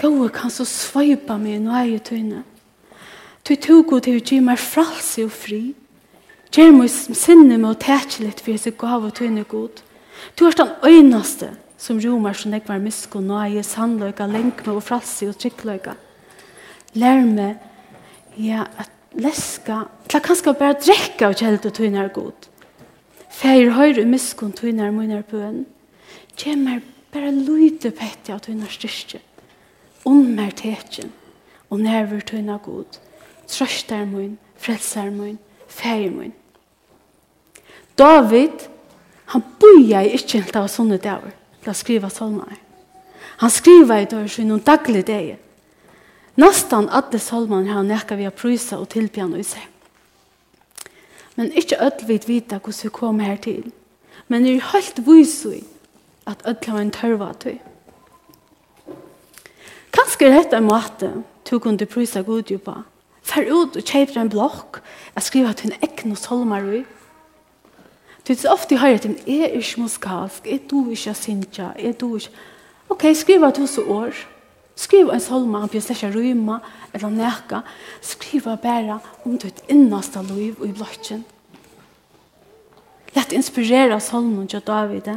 Gåa 0.00 0.28
kan 0.28 0.50
så 0.50 0.64
svajpa 0.64 1.38
mig 1.38 1.58
nöje 1.58 1.98
till 1.98 2.16
henne. 2.16 2.42
Du 3.48 3.56
tog 3.56 3.86
god 3.86 4.02
till 4.02 4.16
att 4.16 4.32
ge 4.32 4.40
mig 4.40 4.58
fralse 4.58 5.24
og 5.24 5.32
fri. 5.32 5.74
Gjør 6.52 6.74
meg 6.76 6.90
sinne 6.92 7.56
med 7.56 7.70
å 7.70 7.78
tætje 7.80 8.26
litt 8.26 8.40
for 8.44 8.52
jeg 8.52 8.74
gav 8.76 9.06
og 9.06 9.14
tøyne 9.16 9.46
god. 9.48 9.78
Du 10.36 10.44
er 10.44 10.56
den 10.58 10.72
øynaste 10.84 11.54
som 11.80 11.96
romer 11.96 12.36
som 12.36 12.52
jeg 12.52 12.66
var 12.66 12.82
misko, 12.82 13.22
nå 13.24 13.38
er 13.40 13.54
jeg 13.56 13.66
sannløyga, 13.70 14.26
lenkme 14.28 14.74
og 14.76 14.84
fralsi 14.84 15.30
og 15.30 15.38
trykkløyga. 15.40 15.94
Lær 17.00 17.22
meg, 17.24 17.62
ja, 18.36 18.66
at 18.76 18.92
leska, 19.16 19.86
til 20.04 20.18
jeg 20.18 20.26
kanskje 20.26 20.54
bare 20.60 20.76
drekka 20.76 21.30
og 21.32 21.38
kjeld 21.40 21.70
og 21.70 21.74
tøyne 21.78 22.04
er 22.04 22.12
god. 22.12 22.48
Feir 23.32 23.72
høyre 23.72 24.04
misko 24.04 24.50
og 24.50 24.58
tøyne 24.60 24.84
er 24.84 24.92
munner 24.92 25.24
bøen. 25.24 25.64
Gjør 26.36 26.60
meg 26.60 26.84
bare 27.16 27.32
lyde 27.32 27.94
pette 27.96 28.36
av 28.36 28.44
tøyne 28.44 28.68
er 28.68 28.76
styrke. 28.76 29.22
Ommer 30.04 30.52
tætjen 30.60 31.16
og 31.72 31.80
nerver 31.80 32.20
tøyne 32.28 32.60
god. 32.60 33.00
Trøster 33.48 34.04
mun, 34.04 34.36
frelser 34.60 35.08
mun, 35.08 35.40
feir 35.64 36.12
mun. 36.12 36.36
David, 37.98 38.68
han 39.32 39.44
bøyer 39.60 40.12
ikke 40.16 40.40
helt 40.40 40.56
av 40.56 40.68
sånne 40.72 40.98
dager 41.02 41.32
til 41.62 41.72
å 41.72 41.76
skrive 41.76 42.10
salmer. 42.12 42.58
Han 43.42 43.50
skriver 43.50 44.02
i 44.02 44.08
dag 44.10 44.28
sin 44.30 44.48
noen 44.50 44.64
daglige 44.64 45.08
dager. 45.08 45.38
Nastan 46.40 46.88
alle 46.88 47.20
salmene 47.20 47.72
har 47.72 47.84
nekka 47.84 48.16
vi 48.16 48.24
har 48.24 48.36
prysa 48.36 48.78
og 48.80 48.88
tilbjørn 48.92 49.36
i 49.36 49.44
seg. 49.44 49.66
Men 51.36 51.52
ikke 51.56 51.80
ødel 51.80 52.08
vidt 52.08 52.28
vite 52.28 52.58
hvordan 52.58 52.82
vi 52.82 52.92
kommer 52.92 53.24
her 53.24 53.40
til. 53.40 53.72
Men 54.28 54.44
det 54.44 54.54
er 54.56 54.72
helt 54.72 55.02
vise 55.06 55.60
at 56.28 56.44
ødel 56.48 56.72
har 56.72 56.80
en 56.80 56.94
tørva 56.94 57.32
til. 57.40 57.58
Kanskje 59.92 60.28
er 60.28 60.38
dette 60.38 60.56
en 60.56 60.68
måte 60.68 61.12
du 61.48 61.58
kunne 61.58 61.86
prysa 61.86 62.22
god 62.24 62.48
jo 62.50 62.58
på. 62.58 62.74
Fær 63.22 63.48
ut 63.50 63.76
og 63.76 63.84
kjøper 63.84 64.20
en 64.20 64.30
blokk. 64.32 64.80
og 65.14 65.22
skriver 65.22 65.52
til 65.52 65.72
en 65.72 65.82
ekne 65.82 66.16
salmer 66.16 66.72
i. 66.72 66.84
Du 68.22 68.32
vet, 68.32 68.44
ofte 68.46 68.78
hører 68.78 68.90
jeg 68.90 69.00
til, 69.00 69.16
jeg 69.26 69.40
er 69.48 69.56
ikke 69.58 69.80
muskalsk, 69.82 70.46
jeg 70.46 70.60
du 70.70 70.90
ikke 70.90 71.10
er 71.10 71.18
sinja, 71.18 71.72
jeg 71.78 71.96
du 72.00 72.14
ikke. 72.16 72.30
Ok, 72.92 73.08
skriv 73.14 73.42
av 73.42 73.54
tusen 73.56 73.88
år. 73.90 74.14
Skriv 74.78 75.10
en 75.12 75.20
salma, 75.20 75.62
han 75.62 75.70
blir 75.70 75.82
slett 75.84 76.14
ryma, 76.14 76.60
eller 76.94 77.10
neka. 77.12 77.60
Skriv 78.00 78.46
bare 78.46 78.60
bæra 78.62 78.98
om 79.24 79.36
ditt 79.38 79.62
innaste 79.68 80.22
liv 80.30 80.60
og 80.60 80.68
i 80.68 80.72
blotjen. 80.72 81.24
Lett 83.12 83.34
inspirera 83.36 83.98
solmen 84.00 84.48
til 84.48 84.62
David. 84.66 85.10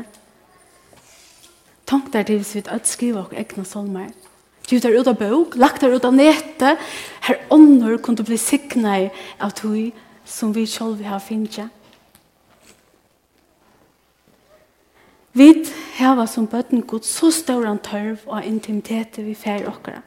Tank 1.85 2.11
der 2.13 2.23
til 2.23 2.41
hvis 2.41 2.55
vi 2.55 2.63
at 2.67 2.87
skriva 2.89 3.23
og 3.23 3.35
egna 3.37 3.63
solmer. 3.63 4.11
Du 4.65 4.79
tar 4.79 4.97
ut 4.97 5.07
av 5.07 5.19
bøk, 5.19 5.55
lagt 5.61 5.81
der 5.81 5.93
ut 5.93 6.05
av 6.05 6.13
nete. 6.15 6.77
her 7.21 7.37
ånder 7.49 7.97
kunne 7.97 8.25
bli 8.25 8.37
sikna 8.37 9.09
av 9.39 9.51
tog 9.51 9.93
som 10.25 10.55
vi 10.55 10.65
selv 10.65 11.03
har 11.03 11.19
finnet. 11.19 11.69
Vi 15.35 15.65
har 15.97 16.25
som 16.25 16.47
bøtten 16.47 16.85
god 16.87 17.03
så 17.03 17.31
stor 17.31 17.65
en 17.67 17.79
tørv 17.83 18.23
og 18.25 18.45
intimitet 18.47 19.17
vi 19.19 19.33
fer 19.35 19.67
okkara. 19.67 19.99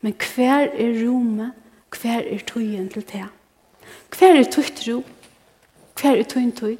Men 0.00 0.14
hver 0.14 0.70
er 0.70 1.00
rommet, 1.02 1.50
hver 1.90 2.22
er 2.22 2.44
tøyen 2.46 2.88
til 2.88 3.02
det? 3.02 3.26
Hver 4.18 4.38
er 4.38 4.46
tøyt 4.46 4.84
ro? 4.86 5.02
Hver 5.98 6.16
er 6.16 6.22
tøyen 6.22 6.52
tøy? 6.52 6.76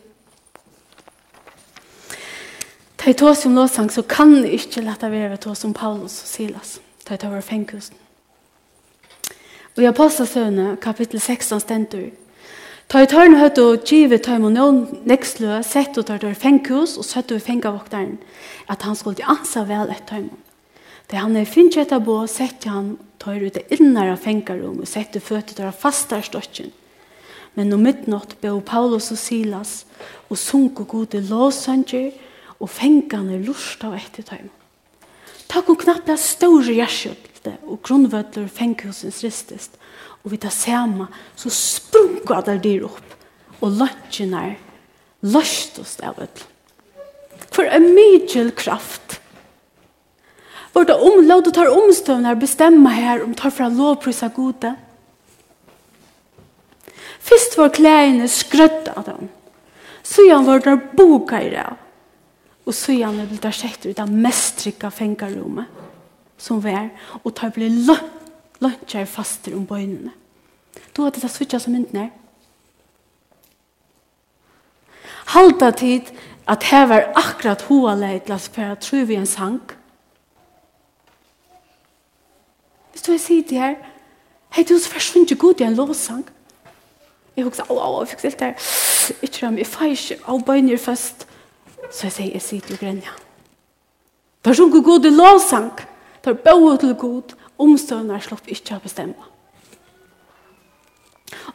Ta 2.98 3.10
i 3.10 3.18
tås 3.18 3.46
om 3.46 3.54
låsang 3.58 3.90
så 3.90 4.02
kan 4.06 4.30
det 4.44 4.54
ikke 4.54 4.84
lette 4.86 5.10
være 5.10 5.36
tås 5.42 5.64
om 5.64 5.74
Paulus 5.74 6.20
og 6.22 6.28
Silas. 6.28 6.80
Ta 7.04 7.14
i 7.14 7.18
tås 7.18 7.34
om 7.34 7.42
fengkusen. 7.42 7.96
Og 9.76 9.82
i 9.82 9.88
Apostelsøvne, 9.90 10.76
kapittel 10.76 11.20
16, 11.20 11.60
stendur, 11.60 12.10
Ta 12.88 13.02
i 13.02 13.08
tørn 13.08 13.38
høyt 13.40 13.58
og 13.62 13.84
give 13.88 14.18
tøym 14.20 14.48
og 14.48 14.54
noen 14.56 14.80
nekslø, 15.08 15.60
sett 15.64 15.96
og 16.00 16.06
tørt 16.08 16.26
og 16.28 16.36
fengkhus, 16.36 16.98
og 17.00 17.06
søtt 17.08 17.32
og 17.32 17.42
fengavokteren, 17.44 18.18
at 18.68 18.82
han 18.86 18.98
skulle 18.98 19.24
ansa 19.28 19.64
vel 19.68 19.92
et 19.94 20.04
tøym. 20.10 20.30
Da 21.10 21.22
han 21.24 21.36
er 21.36 21.48
finnes 21.48 21.78
etter 21.80 22.02
på, 22.04 22.18
sett 22.28 22.64
han 22.68 22.94
tøyr 23.22 23.48
ut 23.48 23.56
det 23.58 23.66
innere 23.74 24.16
fengarom, 24.20 24.82
og 24.82 24.88
sett 24.88 25.16
og 25.16 25.24
føtter 25.24 25.58
tøyr 25.58 25.74
fastar 25.76 26.24
støtjen. 26.26 26.72
Men 27.54 27.72
om 27.76 27.82
midnatt 27.84 28.38
be 28.40 28.52
Paulus 28.64 29.10
og 29.12 29.20
Silas, 29.20 29.82
og 30.30 30.40
sunk 30.40 30.80
og 30.80 30.88
gode 30.92 31.20
låsanger, 31.28 32.12
og 32.62 32.70
fengkane 32.70 33.40
lust 33.42 33.82
av 33.84 33.96
etter 33.98 34.24
tøym. 34.24 34.48
Takk 35.52 35.68
og 35.68 35.82
knappt 35.82 36.08
det 36.08 36.16
store 36.22 36.76
gjerskjøkte, 36.78 37.58
og 37.68 37.82
grunnvødler 37.84 38.48
fenghusens 38.48 39.20
ristest, 39.24 39.76
og 40.23 40.31
vi 40.31 40.38
tar 40.38 40.55
sema, 40.55 41.09
så 41.37 41.50
sprunga 41.50 42.41
der 42.47 42.61
dyr 42.62 42.87
opp, 42.87 43.17
og 43.61 43.75
lønnsjene 43.81 44.45
er 44.52 44.55
løst 45.35 45.81
oss 45.83 45.97
av. 46.02 46.21
For 47.52 47.67
en 47.67 47.91
mykjel 47.97 48.52
kraft. 48.59 49.19
Vårt 50.73 50.88
det 50.88 50.97
omlåd 50.97 51.50
og 51.50 51.55
tar 51.55 51.69
omstøvner 51.69 52.38
bestemmer 52.41 52.95
her 52.97 53.25
om 53.26 53.35
tar 53.37 53.52
fra 53.52 53.69
lovprisa 53.69 54.31
gode. 54.33 54.73
Først 57.23 57.59
var 57.59 57.75
klærne 57.76 58.26
skrøtt 58.31 58.88
av 58.95 59.05
dem. 59.11 59.29
Så 60.02 60.25
gjerne 60.26 60.49
var 60.49 60.64
det 60.64 60.97
boka 60.97 61.43
i 61.43 61.52
det. 61.52 61.69
Og 62.67 62.75
så 62.75 62.95
gjerne 62.97 63.26
ble 63.29 63.38
det 63.43 63.52
sett 63.55 63.85
ut 63.87 64.00
av 64.00 64.11
mestrikka 64.11 64.91
fengarrommet 64.95 65.81
som 66.43 66.59
var, 66.62 66.88
og 67.23 67.35
tar 67.38 67.52
ble 67.55 67.69
løpt 67.87 68.22
løntjer 68.62 69.09
faster 69.11 69.57
om 69.57 69.66
bøynene. 69.66 70.12
Du 70.97 71.02
hadde 71.04 71.21
det 71.21 71.31
switcha 71.31 71.59
som 71.59 71.75
mynden 71.75 71.99
her. 71.99 72.11
Halda 75.33 75.71
tid 75.71 76.12
at 76.49 76.62
her 76.62 76.87
var 76.87 77.12
akkurat 77.16 77.62
hoa 77.62 77.95
leid 77.95 78.21
til 78.26 78.33
at 78.33 78.40
spæra 78.40 78.75
tru 78.75 79.04
vi 79.04 79.14
en 79.14 79.26
sang. 79.26 79.62
Hvis 82.92 83.02
du 83.02 83.12
er 83.12 83.19
sidig 83.19 83.61
her, 83.61 83.75
hei 84.52 84.64
du 84.64 84.78
så 84.78 84.90
først 84.90 85.12
finner 85.12 85.37
god 85.37 85.61
i 85.61 85.64
en 85.64 85.75
lovsang. 85.75 86.25
Jeg 87.37 87.45
husker, 87.45 87.64
au, 87.71 87.78
au, 87.78 88.00
jeg 88.00 88.09
fikk 88.09 88.21
silt 88.21 88.40
her. 88.40 88.54
Ikke 89.23 89.47
om 89.47 89.59
jeg 89.59 89.66
feir 89.66 89.90
ikke, 89.90 90.19
au, 90.28 90.38
bøyner 90.38 90.76
først. 90.76 91.26
Så 91.90 92.07
jeg 92.07 92.12
sier, 92.12 92.33
jeg 92.33 92.42
sier 92.42 92.61
til 92.61 92.78
grenja. 92.78 93.14
Det 94.45 94.50
er 94.50 94.59
sånn 94.59 94.73
god 94.75 95.07
i 95.09 95.12
lovsang. 95.14 95.71
Det 96.25 96.35
er 96.35 96.42
bøy 96.45 96.76
til 96.81 96.95
god. 96.99 97.35
Omstøvner 97.61 98.23
slopp 98.23 98.49
ikke 98.50 98.78
å 98.78 98.82
bestemme. 98.82 99.30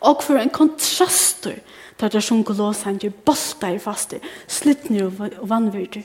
Og 0.01 0.23
for 0.25 0.37
en 0.37 0.51
kontraster 0.53 1.59
tar 1.97 2.11
det 2.13 2.21
sjunke 2.25 2.53
gjør 2.53 3.13
bolter 3.25 3.75
i 3.75 3.81
faste, 3.81 4.19
slittner 4.47 5.07
og 5.07 5.49
vannvirter. 5.49 6.03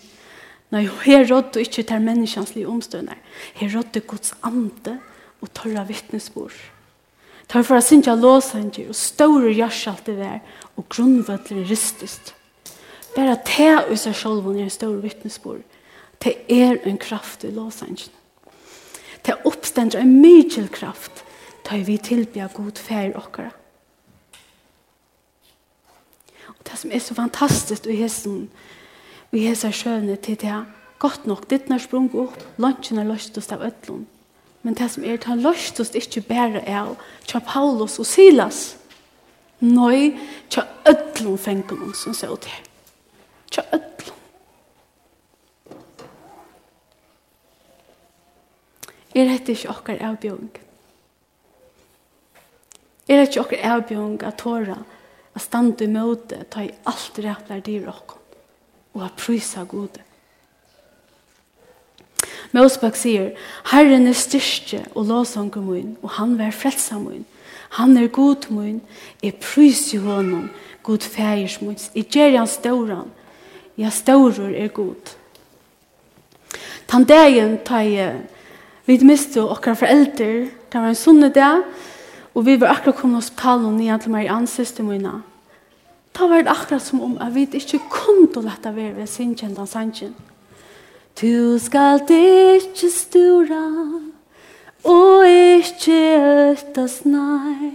Nei, 0.73 0.87
her 1.05 1.27
rådde 1.29 1.61
ikke 1.61 1.83
til 1.85 2.01
menneskjanslige 2.01 2.69
omstøvner. 2.69 3.19
Her 3.55 3.75
rådde 3.77 4.01
Guds 4.01 4.33
ande 4.43 4.99
og 5.43 5.51
tørre 5.53 5.85
vittnesbord. 5.89 6.57
Tar 7.49 7.67
for 7.67 7.77
å 7.77 7.85
synge 7.85 8.15
låsanger 8.17 8.89
og 8.89 8.97
større 8.97 9.53
hjertskjalt 9.53 10.07
det 10.09 10.17
der 10.23 10.39
og 10.79 10.87
grunnvødler 10.89 11.69
ristest. 11.69 12.33
Bare 13.13 13.37
te 13.45 13.69
i 13.93 13.99
seg 14.01 14.17
selv 14.17 14.47
når 14.47 14.63
jeg 14.63 14.77
står 14.79 14.97
vittnesbord. 15.03 15.61
Det 16.23 16.39
er 16.49 16.79
en 16.89 16.97
kraft 16.97 17.45
i 17.45 17.53
låsangene. 17.53 18.22
Det 19.27 19.39
oppstender 19.47 20.01
en 20.01 20.21
mye 20.23 20.69
kraft 20.73 21.25
til 21.67 21.87
vi 21.87 21.99
tilbyr 21.99 22.51
god 22.55 22.79
ferie 22.79 23.17
okkara. 23.17 23.51
Og 26.49 26.63
det 26.67 26.79
som 26.79 26.91
er 26.91 26.99
så 26.99 27.15
fantastisk 27.15 27.87
i 27.87 27.97
hessen, 27.97 28.51
i 29.33 29.47
hessa 29.47 29.71
sjøvne 29.71 30.17
til 30.17 30.37
det 30.41 30.65
godt 30.99 31.27
nok, 31.27 31.49
ditt 31.51 31.71
når 31.71 31.87
sprung 31.87 32.11
opp, 32.15 32.43
lunsjen 32.59 32.99
er 32.99 33.09
løstest 33.09 33.53
av 33.55 33.63
ødlån. 33.67 34.05
Men 34.63 34.75
det 34.79 34.91
som 34.91 35.05
er 35.05 35.17
til 35.19 35.43
løstest 35.43 35.97
ikke 35.99 36.23
bare 36.29 36.63
er 36.63 36.93
tja 37.27 37.41
Paulus 37.43 37.99
og 37.99 38.07
Silas. 38.07 38.77
Nei, 39.63 40.19
tja 40.51 40.67
ødlån 40.87 41.39
fengen 41.39 41.95
som 41.95 42.15
ser 42.15 42.35
ut 42.35 42.45
her. 42.45 42.63
Tja 43.51 43.67
ødlån 43.73 43.92
Er 49.15 49.29
hette 49.29 49.53
ikke 49.53 49.73
okker 49.73 50.03
avbjong? 50.09 50.49
Er 53.09 53.21
hette 53.21 53.33
ikke 53.33 53.45
okker 53.45 53.67
avbjong 53.75 54.23
at 54.25 54.41
tåra 54.41 54.79
at 55.33 55.45
stande 55.45 55.85
i 55.87 55.91
møte 55.91 56.45
ta 56.53 56.65
i 56.65 56.73
alt 56.89 57.21
ræplar 57.25 57.63
dyr 57.65 57.89
okkar 57.93 58.21
og 58.93 59.05
at 59.07 59.17
prysa 59.17 59.65
gode. 59.65 60.03
Mosbøk 62.53 62.97
sier, 63.01 63.31
Herren 63.71 64.05
er 64.11 64.17
styrke 64.17 64.83
og 64.93 65.07
låsanker 65.09 65.65
min, 65.65 65.95
og 66.05 66.19
han 66.19 66.35
vær 66.37 66.53
frelsa 66.53 66.99
min. 67.01 67.25
Han 67.79 67.97
er 67.97 68.13
god 68.13 68.51
min, 68.53 68.83
jeg 69.23 69.39
pryser 69.41 70.05
honom, 70.05 70.51
god 70.85 71.07
fægers 71.09 71.61
min, 71.63 71.79
jeg 71.95 72.11
gjør 72.13 72.37
han 72.37 72.51
ståran, 72.51 73.09
ja 73.81 73.89
ståror 73.89 74.53
er 74.53 74.69
god. 74.69 75.17
Tann 76.87 77.09
dagen 77.09 77.57
tar 77.65 77.89
jeg 77.89 78.21
Vi 78.87 78.99
miste 79.07 79.43
okkar 79.43 79.75
foreldre, 79.79 80.49
det 80.73 80.81
var 80.81 80.89
en 80.91 80.99
sunne 80.99 81.29
dag, 81.31 81.63
og 82.35 82.47
vi 82.47 82.57
var 82.61 82.75
akkurat 82.75 82.97
kommet 82.99 83.23
oss 83.23 83.31
talen 83.39 83.69
og 83.69 83.77
nye 83.79 83.99
til 84.03 84.11
meg 84.11 84.27
i 84.27 84.33
ansiste 84.33 84.83
mine. 84.83 85.21
Da 86.13 86.27
var 86.27 86.43
det 86.43 86.51
akkurat 86.51 86.83
som 86.83 87.01
om 87.01 87.15
at 87.21 87.35
vi 87.35 87.47
ikke 87.47 87.81
kunne 87.91 88.43
lette 88.43 88.75
være 88.75 88.97
ved 88.97 89.07
sin 89.07 89.37
kjent 89.39 89.59
av 89.59 89.71
sannsyn. 89.71 90.15
Du 91.21 91.59
skal 91.59 92.03
ikke 92.09 92.91
stura, 92.91 93.63
og 94.85 95.27
ikke 95.29 96.01
øttes 96.51 97.05
nei. 97.05 97.71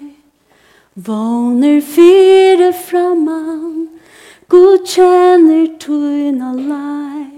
Våner 0.95 1.81
fire 1.81 2.73
framman, 2.73 3.87
god 4.49 4.85
kjenner 4.89 5.67
tøyna 5.79 6.51
lei. 6.57 7.36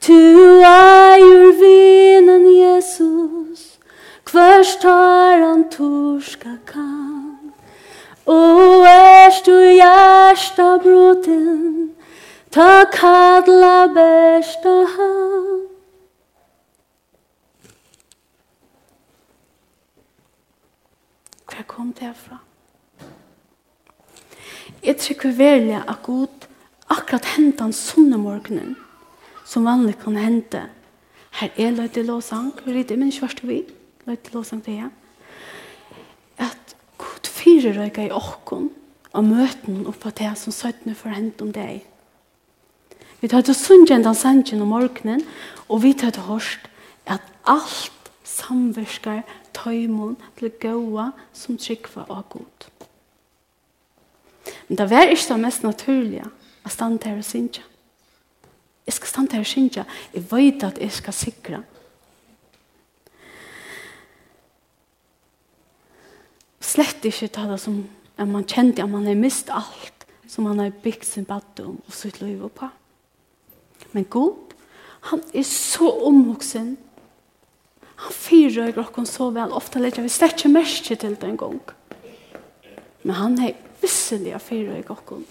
Tu 0.00 0.16
eier 0.64 1.50
vinen 1.60 2.46
Jesus, 2.48 3.76
kvørst 4.24 4.80
tar 4.80 5.42
han 5.44 5.66
torska 5.68 6.54
kan. 6.64 7.52
O 8.24 8.80
erst 8.88 9.44
du 9.44 9.52
hjärsta 9.60 10.78
broten, 10.80 11.92
ta 12.50 12.86
kadla 12.88 13.92
bästa 13.92 14.76
han. 14.96 15.68
Hver 21.44 21.64
kom 21.68 21.92
det 21.92 22.08
herfra? 22.08 22.40
Jeg 24.82 24.96
trykker 24.96 25.36
verlig 25.36 25.82
at 25.84 25.98
god 26.02 26.46
akkurat 26.88 27.34
hentan 27.36 27.72
sunne 27.76 28.16
morgenen 28.16 28.78
som 29.50 29.66
vanlig 29.66 29.98
kan 29.98 30.16
hente. 30.16 30.62
Her 31.40 31.50
er 31.58 31.74
løy 31.74 31.88
til 31.90 32.06
låsang, 32.06 32.52
vi 32.64 32.74
rydde, 32.74 32.96
men 32.98 33.10
ikke 33.10 33.26
varst 33.26 33.42
vi, 33.46 33.62
løy 34.06 34.16
til 34.16 34.38
låsang 34.38 34.62
det 34.66 34.76
er. 34.84 34.90
At 36.38 36.74
god 36.98 37.30
fire 37.30 37.74
røyga 37.74 38.06
i 38.06 38.14
åkken, 38.14 38.70
og 39.10 39.26
møten 39.26 39.86
oppa 39.90 40.12
det 40.14 40.30
som 40.38 40.54
søttene 40.54 40.94
for 40.94 41.10
hent 41.14 41.42
om 41.42 41.50
deg. 41.54 41.82
Vi 43.20 43.28
tar 43.28 43.42
til 43.44 43.56
sundjen 43.58 44.04
den 44.06 44.16
sannsjen 44.16 44.62
om 44.62 44.70
morgenen, 44.72 45.24
og 45.68 45.82
vi 45.82 45.92
tar 45.98 46.14
til 46.14 46.28
hørst 46.30 46.70
at 47.10 47.24
alt 47.44 48.12
samverskar 48.24 49.24
tøymon 49.56 50.16
til 50.38 50.52
gåa 50.62 51.10
som 51.36 51.58
tryggva 51.58 52.06
av 52.08 52.24
god. 52.32 52.70
Men 54.68 54.78
det 54.78 54.86
var 54.90 55.10
ikke 55.10 55.34
det 55.34 55.42
mest 55.42 55.66
naturlige 55.66 56.30
å 56.64 56.72
stande 56.72 57.10
her 57.10 57.18
og 57.18 57.26
synge. 57.26 57.66
Jeg 58.90 58.96
skal 58.96 59.08
stande 59.12 59.38
her 59.38 59.44
og 59.44 59.46
synge. 59.46 59.84
Jeg 60.14 60.24
vet 60.32 60.64
at 60.66 60.78
jeg 60.82 60.90
skal 60.90 61.14
sikre. 61.14 61.62
Slett 66.58 67.06
ikke 67.06 67.30
ta 67.30 67.46
det 67.46 67.60
som 67.62 67.84
at 68.18 68.28
man 68.28 68.44
kjente 68.44 68.82
at 68.82 68.90
man 68.90 69.06
har 69.06 69.14
mist 69.18 69.48
alt 69.54 70.06
som 70.30 70.44
man 70.46 70.58
har 70.58 70.74
bygd 70.82 71.06
sin 71.06 71.26
badom 71.26 71.78
og 71.86 71.94
sitt 71.94 72.18
liv 72.22 72.42
på. 72.54 72.66
Men 73.94 74.10
god, 74.10 74.54
han 75.10 75.22
er 75.34 75.46
så 75.46 75.86
omvoksen. 76.10 76.74
Han 78.00 78.12
fyrer 78.12 78.74
dere 78.74 79.06
så 79.06 79.30
vel. 79.30 79.54
Ofte 79.54 79.78
legger 79.78 80.02
vi 80.02 80.10
slett 80.10 80.38
ikke 80.38 80.52
mest 80.52 80.90
til 80.90 81.14
det 81.14 81.30
en 81.30 81.38
gang. 81.38 81.60
Men 83.02 83.16
han 83.22 83.38
er 83.38 83.58
visselig 83.80 84.34
fyrer 84.42 84.82
grokken. 84.82 85.24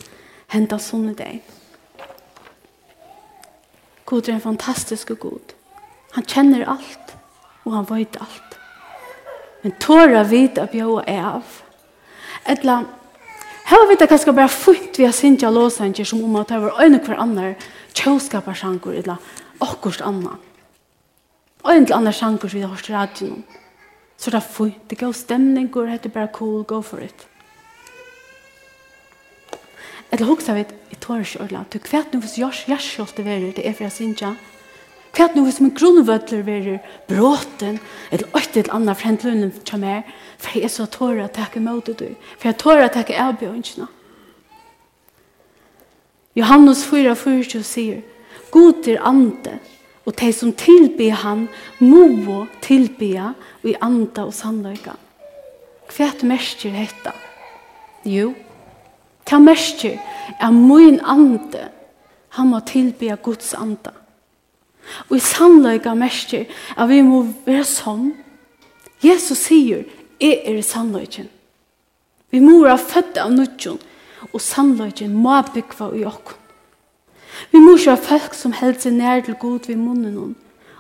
Hentet 0.50 0.82
sånne 0.82 1.13
deg. 1.13 1.43
Gud 4.10 4.30
er 4.30 4.39
en 4.39 4.41
fantastisk 4.41 5.12
god. 5.22 5.54
Han 6.15 6.26
kjenner 6.26 6.65
alt, 6.65 7.15
og 7.65 7.76
han 7.76 7.89
vet 7.89 8.17
alt. 8.17 8.56
Men 9.62 9.76
tåra 9.78 10.24
vid 10.26 10.58
at 10.58 10.72
bjåa 10.74 11.04
er 11.06 11.26
av. 11.36 11.60
Etla, 12.50 12.80
her 13.69 13.86
vet 13.89 14.02
jeg 14.02 14.10
kanskje 14.10 14.34
bare 14.34 14.50
fullt 14.50 14.98
vi 14.98 15.06
har 15.06 15.13
sint 15.13 15.43
av 15.45 15.54
låsanger 15.54 16.08
som 16.08 16.24
om 16.26 16.39
at 16.39 16.50
det 16.50 16.62
var 16.63 16.82
øyne 16.82 17.02
hver 17.06 17.22
andre 17.22 17.52
tjåskaparsjanker, 17.93 18.98
etla, 18.98 19.19
akkurat 19.62 20.02
annan. 20.08 20.39
Øyne 21.67 21.86
til 21.86 21.93
annar 21.93 22.15
sjanker 22.15 22.50
vi 22.50 22.63
har 22.63 22.74
hørt 22.74 22.89
radioen. 22.89 23.43
Så 24.17 24.32
det 24.32 24.39
er 24.39 24.52
fullt, 24.56 24.89
det 24.89 24.98
er 24.98 25.06
god 25.06 25.13
stemning, 25.13 25.69
og 25.76 25.88
det 25.88 26.06
er 26.06 26.15
bare 26.15 26.34
cool, 26.34 26.63
go 26.63 26.82
for 26.82 26.98
it. 26.98 27.28
Eller 30.19 30.34
hoksa 30.34 30.51
vet, 30.51 30.73
i 30.91 30.97
tår 30.99 31.21
ikke 31.23 31.45
orla. 31.45 31.62
Du 31.71 31.77
kvært 31.79 32.12
nu 32.12 32.19
hvis 32.19 32.34
jars 32.36 32.65
jarsjolte 32.67 33.23
verer, 33.23 33.53
det 33.55 33.63
er 33.63 33.75
fra 33.77 33.88
sinja. 33.88 34.34
Kvært 35.15 35.38
nu 35.38 35.45
hvis 35.45 35.62
min 35.63 35.71
grunnvøtler 35.71 36.41
verer, 36.43 36.82
bråten, 37.08 37.77
eller 38.12 38.36
øyt 38.36 38.58
et 38.60 38.71
annet 38.75 38.99
fremdlunnen 38.99 39.53
kjem 39.63 39.86
her, 39.88 40.10
for 40.36 40.58
jeg 40.58 40.67
er 40.67 40.73
så 40.73 40.89
tåra 40.91 41.29
at 41.29 41.39
jeg 41.39 41.47
ikke 41.47 41.63
møter 41.63 41.95
du, 41.95 42.10
for 42.36 42.49
jeg 42.49 42.60
tåra 42.60 42.89
at 42.89 42.97
jeg 42.99 43.08
ikke 43.08 43.21
er 43.23 43.38
bjørnsjene. 43.39 43.88
Johannes 46.36 46.84
4, 46.84 47.15
4 47.15 47.63
sier, 47.63 48.03
God 48.51 48.91
er 48.91 48.99
ande, 49.08 49.55
og 50.03 50.19
de 50.19 50.34
som 50.36 50.51
tilbyr 50.51 51.15
han, 51.23 51.47
må 51.79 52.43
tilbyr 52.60 53.32
i 53.63 53.77
ande 53.79 54.27
og 54.27 54.36
sannløyga. 54.36 54.99
Hva 55.95 56.12
er 56.12 56.19
det 56.19 56.27
mest 56.27 56.60
til 56.60 56.75
dette? 56.75 57.15
Jo, 58.03 58.34
Det 59.29 59.41
merker 59.41 59.99
er 60.39 60.51
min 60.51 60.99
ande, 61.05 61.69
han 62.29 62.49
må 62.49 62.59
tilbe 62.65 63.17
Guds 63.23 63.53
ande. 63.53 63.93
Og 65.09 65.17
i 65.17 65.21
sannløyga 65.21 65.93
merker 65.93 66.49
at 66.77 66.89
vi 66.89 67.01
må 67.05 67.21
være 67.45 67.65
sånn. 67.67 68.11
Jesus 69.03 69.45
sier, 69.45 69.85
jeg 70.19 70.41
er 70.43 70.57
i 70.57 70.65
sannløygen. 70.65 71.29
Vi 72.29 72.41
må 72.41 72.59
være 72.63 72.81
født 72.81 73.19
av 73.21 73.31
nødjon, 73.33 73.79
og 74.33 74.41
sannløygen 74.41 75.13
må 75.13 75.37
bygge 75.53 75.91
i 75.99 76.05
oss. 76.09 76.35
Vi 77.51 77.61
må 77.61 77.75
ikke 77.77 77.93
være 77.93 78.07
folk 78.09 78.33
som 78.35 78.53
held 78.57 78.81
seg 78.81 78.97
nær 78.97 79.21
til 79.23 79.37
Gud 79.39 79.69
ved 79.69 79.77
munnen 79.79 80.15
noen, 80.17 80.35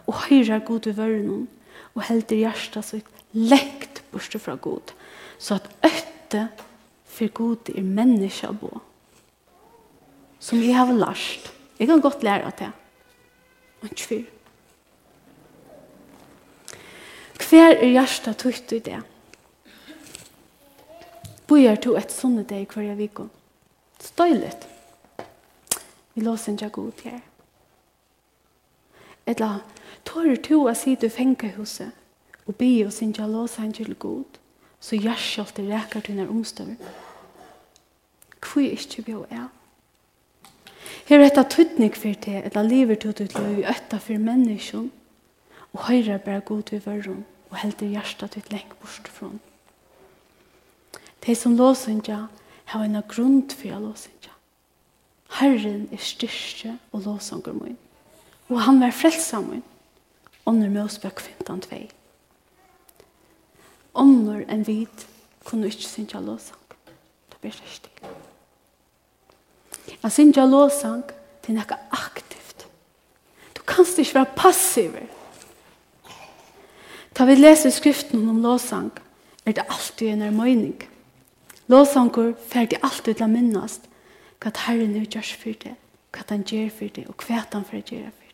og 0.09 0.25
høyre 0.25 0.59
Gud 0.65 0.89
ved 0.89 0.97
vøren 0.97 1.27
noen, 1.29 1.45
og 1.95 2.05
held 2.09 2.25
til 2.27 2.43
hjertet 2.43 2.85
sitt 2.85 3.07
lengt 3.33 4.01
bort 4.11 4.35
fra 4.41 4.57
Gud, 4.59 4.93
så 5.37 5.59
at 5.59 5.69
øtte 5.85 6.47
for 7.19 7.31
god 7.35 7.69
er 7.75 7.83
menneska 7.83 8.51
bo. 8.55 8.71
Som 10.39 10.61
jeg 10.63 10.75
har 10.77 10.91
lært. 10.95 11.51
Jeg 11.79 11.87
kan 11.87 12.01
godt 12.01 12.23
lære 12.23 12.47
av 12.47 12.55
det. 12.59 12.71
Og 13.81 13.89
ikke 13.91 14.07
fyr. 14.07 14.27
Hver 17.49 17.75
er 17.75 17.91
hjertet 17.91 18.37
tøyt 18.37 18.71
i 18.77 18.79
det? 18.85 18.99
Bøyer 21.49 21.79
to 21.81 21.95
et 21.97 22.13
sånne 22.13 22.43
deg 22.47 22.69
hver 22.69 22.85
jeg 22.85 22.97
vil 22.99 23.09
viker. 23.09 23.29
Støylet. 23.99 24.67
Vi 26.13 26.23
låser 26.23 26.53
ikke 26.53 26.69
god 26.77 27.03
her. 27.03 27.19
Etla, 29.27 29.49
tårer 30.05 30.39
to 30.45 30.61
å 30.69 30.75
si 30.77 30.95
du 30.95 31.09
fenger 31.09 31.55
huset 31.57 31.95
og 32.49 32.55
be 32.57 32.69
oss 32.87 33.01
ikke 33.05 33.27
låse 33.29 33.61
han 33.61 33.73
til 33.73 33.93
god, 33.93 34.39
så 34.81 34.97
gjør 34.97 35.19
selv 35.21 35.51
det 35.57 35.67
reker 35.69 36.01
til 36.01 36.17
når 36.17 36.31
omstøver 36.33 36.77
hvor 38.43 38.61
er 38.63 38.77
ikke 38.77 39.05
vi 39.05 39.15
å 39.15 39.25
er. 39.29 39.49
Her 41.09 41.19
er 41.19 41.27
et 41.31 41.39
tøtning 41.49 41.93
for 41.95 42.13
det, 42.25 42.39
et 42.45 42.57
av 42.57 42.67
livet 42.67 43.01
til 43.01 43.13
ut 43.17 43.35
løy, 43.35 43.63
øtta 43.65 43.99
for 43.99 44.21
mennesken, 44.21 44.91
og 45.73 45.85
høyre 45.87 46.19
bare 46.25 46.45
god 46.45 46.63
til 46.69 46.81
vøren, 46.85 47.23
og 47.49 47.57
heldig 47.57 47.89
hjertet 47.95 48.35
til 48.35 48.51
lengt 48.53 48.75
bort 48.81 49.09
fra. 49.09 49.31
De 51.25 51.35
som 51.35 51.57
låsynja, 51.57 52.27
har 52.69 52.85
en 52.85 53.01
grunn 53.09 53.41
for 53.49 53.65
jeg 53.65 53.81
låsynja. 53.81 54.35
Herren 55.39 55.87
er 55.93 56.01
styrke 56.01 56.75
og 56.91 57.05
låsanger 57.05 57.57
min, 57.57 57.77
og 58.49 58.61
han 58.65 58.81
var 58.81 58.93
frelsa 58.93 59.41
min, 59.41 59.63
ånder 60.45 60.69
med 60.69 60.83
oss 60.83 60.97
på 61.01 61.09
møsbøk 61.09 61.21
15.2. 61.45 61.81
Ånder 63.93 64.45
en 64.47 64.67
vid 64.67 65.05
kunne 65.45 65.67
ikke 65.67 65.89
synja 65.89 66.21
låsang. 66.21 66.77
Det 67.29 67.41
blir 67.41 67.51
slik. 67.57 67.89
Jeg 70.03 70.11
synes 70.11 70.37
jeg 70.37 70.47
låsang 70.47 71.03
til 71.43 71.57
noe 71.57 71.79
aktivt. 71.91 72.67
Du 73.57 73.61
kan 73.67 73.85
ikke 73.97 74.15
være 74.15 74.35
passiv. 74.35 74.95
Da 77.17 77.25
vi 77.25 77.35
leser 77.35 77.73
skriften 77.73 78.29
om 78.29 78.41
låsang, 78.41 78.91
er 79.45 79.51
det 79.51 79.65
alltid 79.69 80.07
en 80.07 80.21
ermøyning. 80.21 80.77
Låsanger 81.67 82.33
ferdig 82.49 82.79
alltid 82.83 83.15
til 83.15 83.25
å 83.25 83.31
minnes 83.31 83.79
hva 84.39 84.51
Herren 84.55 84.95
er 84.95 85.05
gjørs 85.05 85.33
for 85.35 85.57
det, 85.63 85.75
hva 86.15 86.23
han 86.29 86.45
gjør 86.47 86.69
for 86.71 86.95
det, 86.95 87.05
og 87.11 87.25
hva 87.27 87.41
han 87.43 87.65
for 87.67 87.75
det 87.75 87.91
gjør 87.91 88.09
for 88.09 88.23
det. 88.23 88.28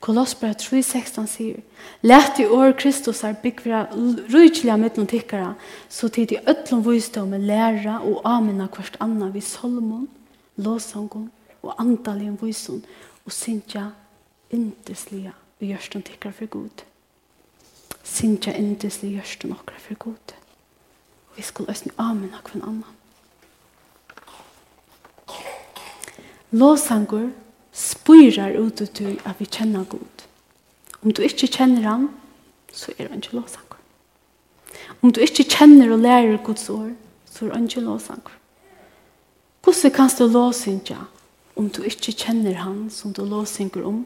Kolossbra 0.00 0.52
3.16 0.52 1.26
sier, 1.26 1.60
Læt 2.02 2.38
i 2.38 2.44
år 2.46 2.72
Kristus 2.78 3.22
er 3.24 3.32
byggvira 3.42 3.86
rujtliga 4.32 4.76
mittlom 4.76 5.06
tikkara, 5.06 5.54
så 5.88 6.08
tid 6.08 6.32
i 6.32 6.38
ötlom 6.46 6.84
vysdomen 6.84 7.46
læra 7.46 8.00
og 8.04 8.20
amina 8.24 8.66
kvart 8.66 8.98
anna 9.00 9.30
vi 9.32 9.40
solmon, 9.40 10.08
låsangon 10.56 11.30
og 11.62 11.80
andaligen 11.80 12.36
vysun 12.42 12.84
og 13.24 13.32
sintja 13.32 13.88
indesliga 14.50 15.32
vi 15.58 15.72
gjørstum 15.72 16.04
tikkara 16.04 16.32
for 16.36 16.46
god. 16.46 16.84
Sintja 18.04 18.52
indesliga 18.52 19.16
gjørstum 19.16 19.56
okra 19.56 19.80
for 19.80 19.94
god. 19.94 20.36
Og 21.30 21.40
vi 21.40 21.42
skulle 21.42 21.72
æsni 21.72 21.92
amina 21.98 22.44
kvart 22.44 22.68
anna. 22.68 22.92
Låsangon 26.50 27.32
spyrar 27.76 28.56
ut 28.56 28.80
ut 28.80 28.94
til 28.96 29.20
at 29.24 29.36
vi 29.38 29.44
kjenner 29.44 29.84
god. 29.84 30.24
Om 31.04 31.12
du 31.12 31.22
ikke 31.22 31.46
kjenner 31.46 31.84
han, 31.84 32.08
så 32.72 32.92
er 32.98 33.10
han 33.10 33.20
ikke 33.20 33.36
låsanker. 33.36 33.78
Om 35.02 35.12
du 35.12 35.20
ikke 35.20 35.44
kjenner 35.44 35.92
og 35.92 36.00
lærer 36.00 36.40
Guds 36.44 36.68
ord, 36.72 36.94
så 37.30 37.46
er 37.46 37.54
han 37.54 37.68
ikke 37.68 37.84
låsanker. 37.84 38.32
Hvordan 39.64 39.90
kan 39.90 40.10
du 40.18 40.26
låsinke 40.26 40.96
om 41.56 41.68
du 41.70 41.82
ikke 41.82 42.12
kjenner 42.12 42.54
han 42.62 42.90
som 42.90 43.12
du 43.12 43.24
låsinker 43.24 43.84
om? 43.84 44.04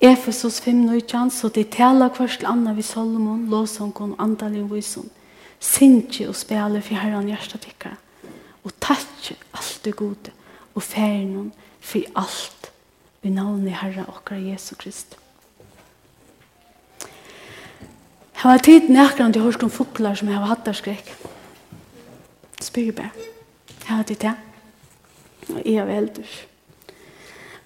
Efesos 0.00 0.60
5, 0.60 0.74
19, 0.76 1.30
så 1.30 1.48
det 1.48 1.70
taler 1.72 2.08
hver 2.12 2.28
til 2.28 2.46
andre 2.46 2.76
ved 2.76 2.82
Solomon, 2.82 3.48
låsanker 3.48 4.12
og 4.12 4.18
andalig 4.18 4.66
visom. 4.70 5.08
Sintje 5.60 6.28
og 6.28 6.36
spiller 6.36 6.80
for 6.84 7.00
herren 7.00 7.30
hjertet 7.30 7.64
tikkere. 7.64 7.96
Og 8.64 8.74
takk 8.80 9.32
alt 9.56 9.80
det 9.84 9.96
gode 9.96 10.34
og 10.74 10.82
ferien 10.82 11.52
for 11.86 12.02
alt 12.18 12.70
vi 13.22 13.30
navnet 13.30 13.78
Herre 13.80 14.06
okra 14.10 14.38
Jesu 14.38 14.74
Krist. 14.78 15.16
Jeg 18.36 18.52
har 18.52 18.58
tid 18.62 18.90
nærkere 18.92 19.32
til 19.32 19.42
hørst 19.42 19.62
om 19.64 19.70
fukler 19.72 20.14
som 20.14 20.28
jeg 20.28 20.38
har 20.38 20.50
hatt 20.50 20.66
der 20.66 20.76
skrek. 20.76 21.08
Spyr 22.62 22.92
bare. 22.92 23.10
Jeg 23.86 23.96
har 23.96 24.02
tid 24.02 24.20
til. 24.22 24.34
Og 25.54 25.62
jeg 25.64 25.80
er 25.80 25.88
veldig. 25.88 26.26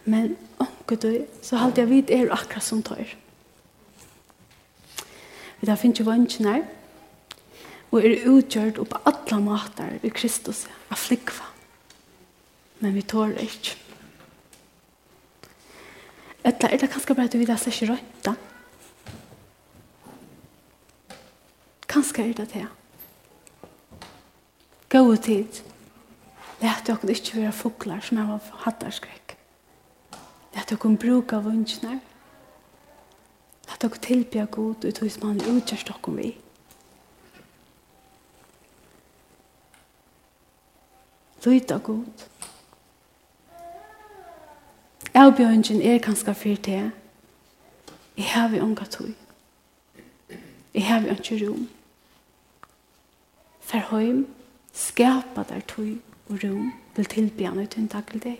Men 0.05 0.37
omkut 0.59 1.05
og 1.05 1.43
så 1.43 1.61
halte 1.61 1.83
jeg 1.83 1.91
vidt 1.91 2.15
er 2.15 2.33
akkurat 2.33 2.65
som 2.65 2.83
tar. 2.83 3.17
Vi 5.61 5.69
da 5.69 5.77
finner 5.77 5.99
ikke 5.99 6.09
vannsjen 6.09 6.49
her. 6.49 6.65
Og 7.91 8.05
er 8.07 8.29
utgjørt 8.31 8.79
opp 8.79 8.95
alle 9.05 9.43
måter 9.43 9.99
i 10.07 10.09
Kristus. 10.15 10.67
Afflikva. 10.91 11.51
Men 12.81 12.95
vi 12.95 13.03
tårer 13.03 13.43
ikke. 13.43 13.90
Eller 16.45 16.69
er 16.69 16.77
det 16.77 16.91
kanskje 16.91 17.15
bare 17.15 17.29
at 17.29 17.33
du 17.33 17.39
vil 17.39 17.49
lese 17.49 17.71
ikke 17.71 17.93
røyta? 17.93 18.35
Kanskje 21.89 22.29
er 22.29 22.33
det 22.33 22.49
det. 22.55 22.67
Gå 24.91 24.99
ut 24.99 25.23
tid. 25.23 25.63
Læt 26.61 26.87
dere 26.87 27.13
ikke 27.13 27.37
være 27.37 27.53
fokler 27.53 28.01
som 28.01 28.19
jeg 28.19 28.27
har 28.27 28.41
hatt 28.65 28.81
der 28.81 28.91
skrekk. 28.91 29.37
Læt 30.55 30.71
dere 30.71 30.97
bruke 30.97 31.43
vunnsene. 31.45 32.01
Læt 33.69 33.83
dere 33.83 34.03
tilbe 34.03 34.47
god 34.47 34.85
ut 34.85 34.99
hos 34.99 35.21
man 35.23 35.41
utgjørst 35.41 35.93
dere 35.93 36.17
vi. 36.17 36.37
Lyt 41.45 41.69
god. 41.69 41.77
Lyt 41.77 41.83
god 41.83 42.40
avbjøringen 45.21 45.83
er 45.83 45.99
kanskje 45.99 46.35
for 46.35 46.63
til. 46.65 46.91
Jeg 48.17 48.25
har 48.25 48.49
vi 48.49 48.61
unga 48.61 48.85
tog. 48.85 49.09
Jeg 50.75 50.87
har 50.87 51.01
vi 51.01 51.09
unga 51.09 51.49
rom. 51.49 51.69
For 53.61 53.79
høym, 53.79 54.27
skapa 54.73 55.45
der 55.49 55.61
tog 55.61 55.89
og 56.29 56.39
rom 56.45 56.73
til 56.97 57.05
tilbjørn 57.05 57.89
takk 57.89 58.11
til 58.11 58.23
deg. 58.23 58.39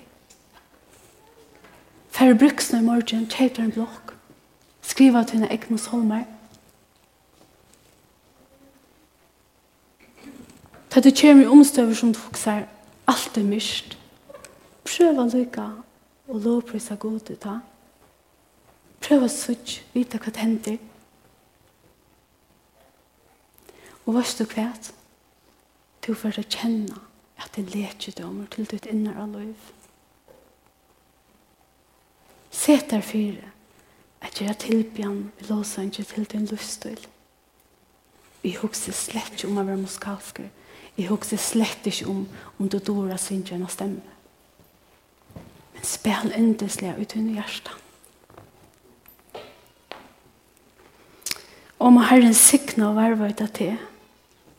For 2.11 2.35
bruksne 2.35 2.81
i 2.81 2.83
morgen, 2.85 3.29
kjøper 3.29 3.63
en 3.63 3.73
blokk, 3.73 4.15
skriva 4.83 5.23
til 5.25 5.39
henne 5.39 5.53
egnos 5.53 5.87
holmer. 5.93 6.25
Ta 10.91 11.01
du 11.01 11.11
kommer 11.21 11.45
i 11.45 11.47
omstøver 11.47 11.95
som 11.95 12.13
du 12.13 12.19
fokuser, 12.19 12.67
alt 13.07 13.39
er 13.39 13.47
myst. 13.47 13.97
Prøv 14.85 15.19
å 15.23 15.29
lykke 15.31 15.69
og 16.31 16.41
lovprisa 16.41 16.95
god 16.95 17.31
ut 17.31 17.43
da. 17.43 17.59
Prøv 19.01 19.27
å 19.27 19.33
sutt, 19.33 19.81
vite 19.95 20.21
hva 20.21 20.33
det 20.33 20.43
hender. 20.43 20.79
Og 24.07 24.15
hva 24.15 24.25
du 24.39 24.45
kvæt? 24.49 24.93
Du 26.07 26.15
får 26.15 26.41
å 26.41 26.47
kjenne 26.47 27.01
at 27.41 27.53
det 27.57 27.71
leker 27.75 28.17
dømer 28.17 28.49
til 28.53 28.69
ditt 28.69 28.87
innere 28.91 29.27
liv. 29.31 29.71
Set 32.51 32.91
der 32.91 33.05
fire 33.05 33.53
at 34.21 34.41
jeg 34.41 34.57
tilbjørn 34.61 35.31
vil 35.39 35.53
låse 35.53 35.85
ikke 35.85 36.05
til 36.05 36.29
din 36.33 36.49
livsstil. 36.51 37.07
Vi 38.43 38.57
husker 38.57 38.93
slett 38.97 39.45
om 39.45 39.61
å 39.61 39.65
være 39.65 39.81
muskalsker. 39.81 40.49
Jeg 40.97 41.09
husker 41.09 41.41
slett 41.41 41.87
ikke 41.89 42.09
om 42.09 42.25
om 42.59 42.69
du 42.69 42.79
dår 42.79 43.15
av 43.15 43.21
sin 43.23 43.45
stemme. 43.69 44.20
Men 45.81 45.89
spel 45.89 46.35
endeslig 46.37 46.93
ut 47.01 47.17
under 47.17 47.41
hjertet. 47.41 47.77
Og 51.81 51.95
må 51.97 52.05
Herren 52.05 52.37
sikna 52.37 52.91
og 52.91 52.99
varva 53.01 53.31
ut 53.33 53.41
av 53.41 53.49
det, 53.57 53.73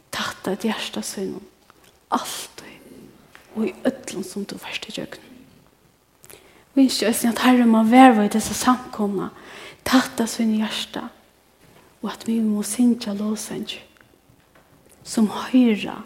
tatt 0.09 0.47
av 0.49 0.65
hjertet 0.65 1.05
søgnen. 1.05 1.45
Alt 2.09 2.63
og 3.55 3.67
i 3.67 3.73
ødlen 3.85 4.23
som 4.23 4.45
du 4.47 4.57
først 4.57 4.87
i 4.87 4.95
kjøkken. 4.95 5.27
Vi 6.73 6.85
ønsker 6.87 7.11
oss 7.11 7.23
at 7.27 7.43
Herren 7.43 7.69
må 7.69 7.83
vervøyta 7.85 8.39
seg 8.41 8.57
samkomna 8.57 9.29
tatt 9.87 10.21
av 10.23 10.29
søgnen 10.31 10.63
hjertet 10.63 12.01
og 12.01 12.09
at 12.13 12.25
vi 12.25 12.39
må 12.41 12.63
synge 12.65 13.13
låsenge 13.17 13.81
som 15.03 15.27
høyre 15.29 15.99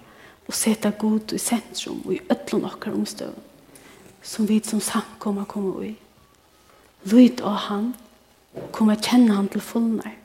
og 0.45 0.55
sette 0.57 0.91
god 0.99 1.35
i 1.35 1.41
sentrum 1.41 2.01
og 2.05 2.15
i 2.17 2.23
øtlen 2.33 2.65
okkar 2.67 2.95
omstøvn 2.97 3.44
som 4.25 4.45
vi 4.45 4.61
som 4.61 4.81
samkomma 4.81 5.45
kommer 5.45 5.83
i. 5.83 5.95
Lyd 7.03 7.41
av 7.41 7.55
han, 7.69 7.93
kommer 8.71 8.97
kjenne 8.97 9.35
han 9.37 9.47
til 9.53 9.61
fullner. 9.61 10.15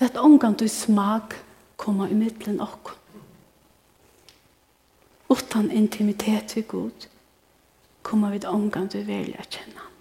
Lett 0.00 0.18
omgang 0.20 0.56
til 0.58 0.70
smak 0.70 1.38
komme 1.80 2.08
i 2.10 2.18
midtelen 2.18 2.58
okk. 2.60 2.92
Utan 5.30 5.70
intimitet 5.70 6.50
til 6.52 6.66
god, 6.68 7.06
kommer 8.02 8.34
vi 8.34 8.42
omgang 8.46 8.90
til 8.90 9.06
velja 9.06 9.40
å 9.42 9.50
kjenne 9.50 9.78
han. 9.78 9.95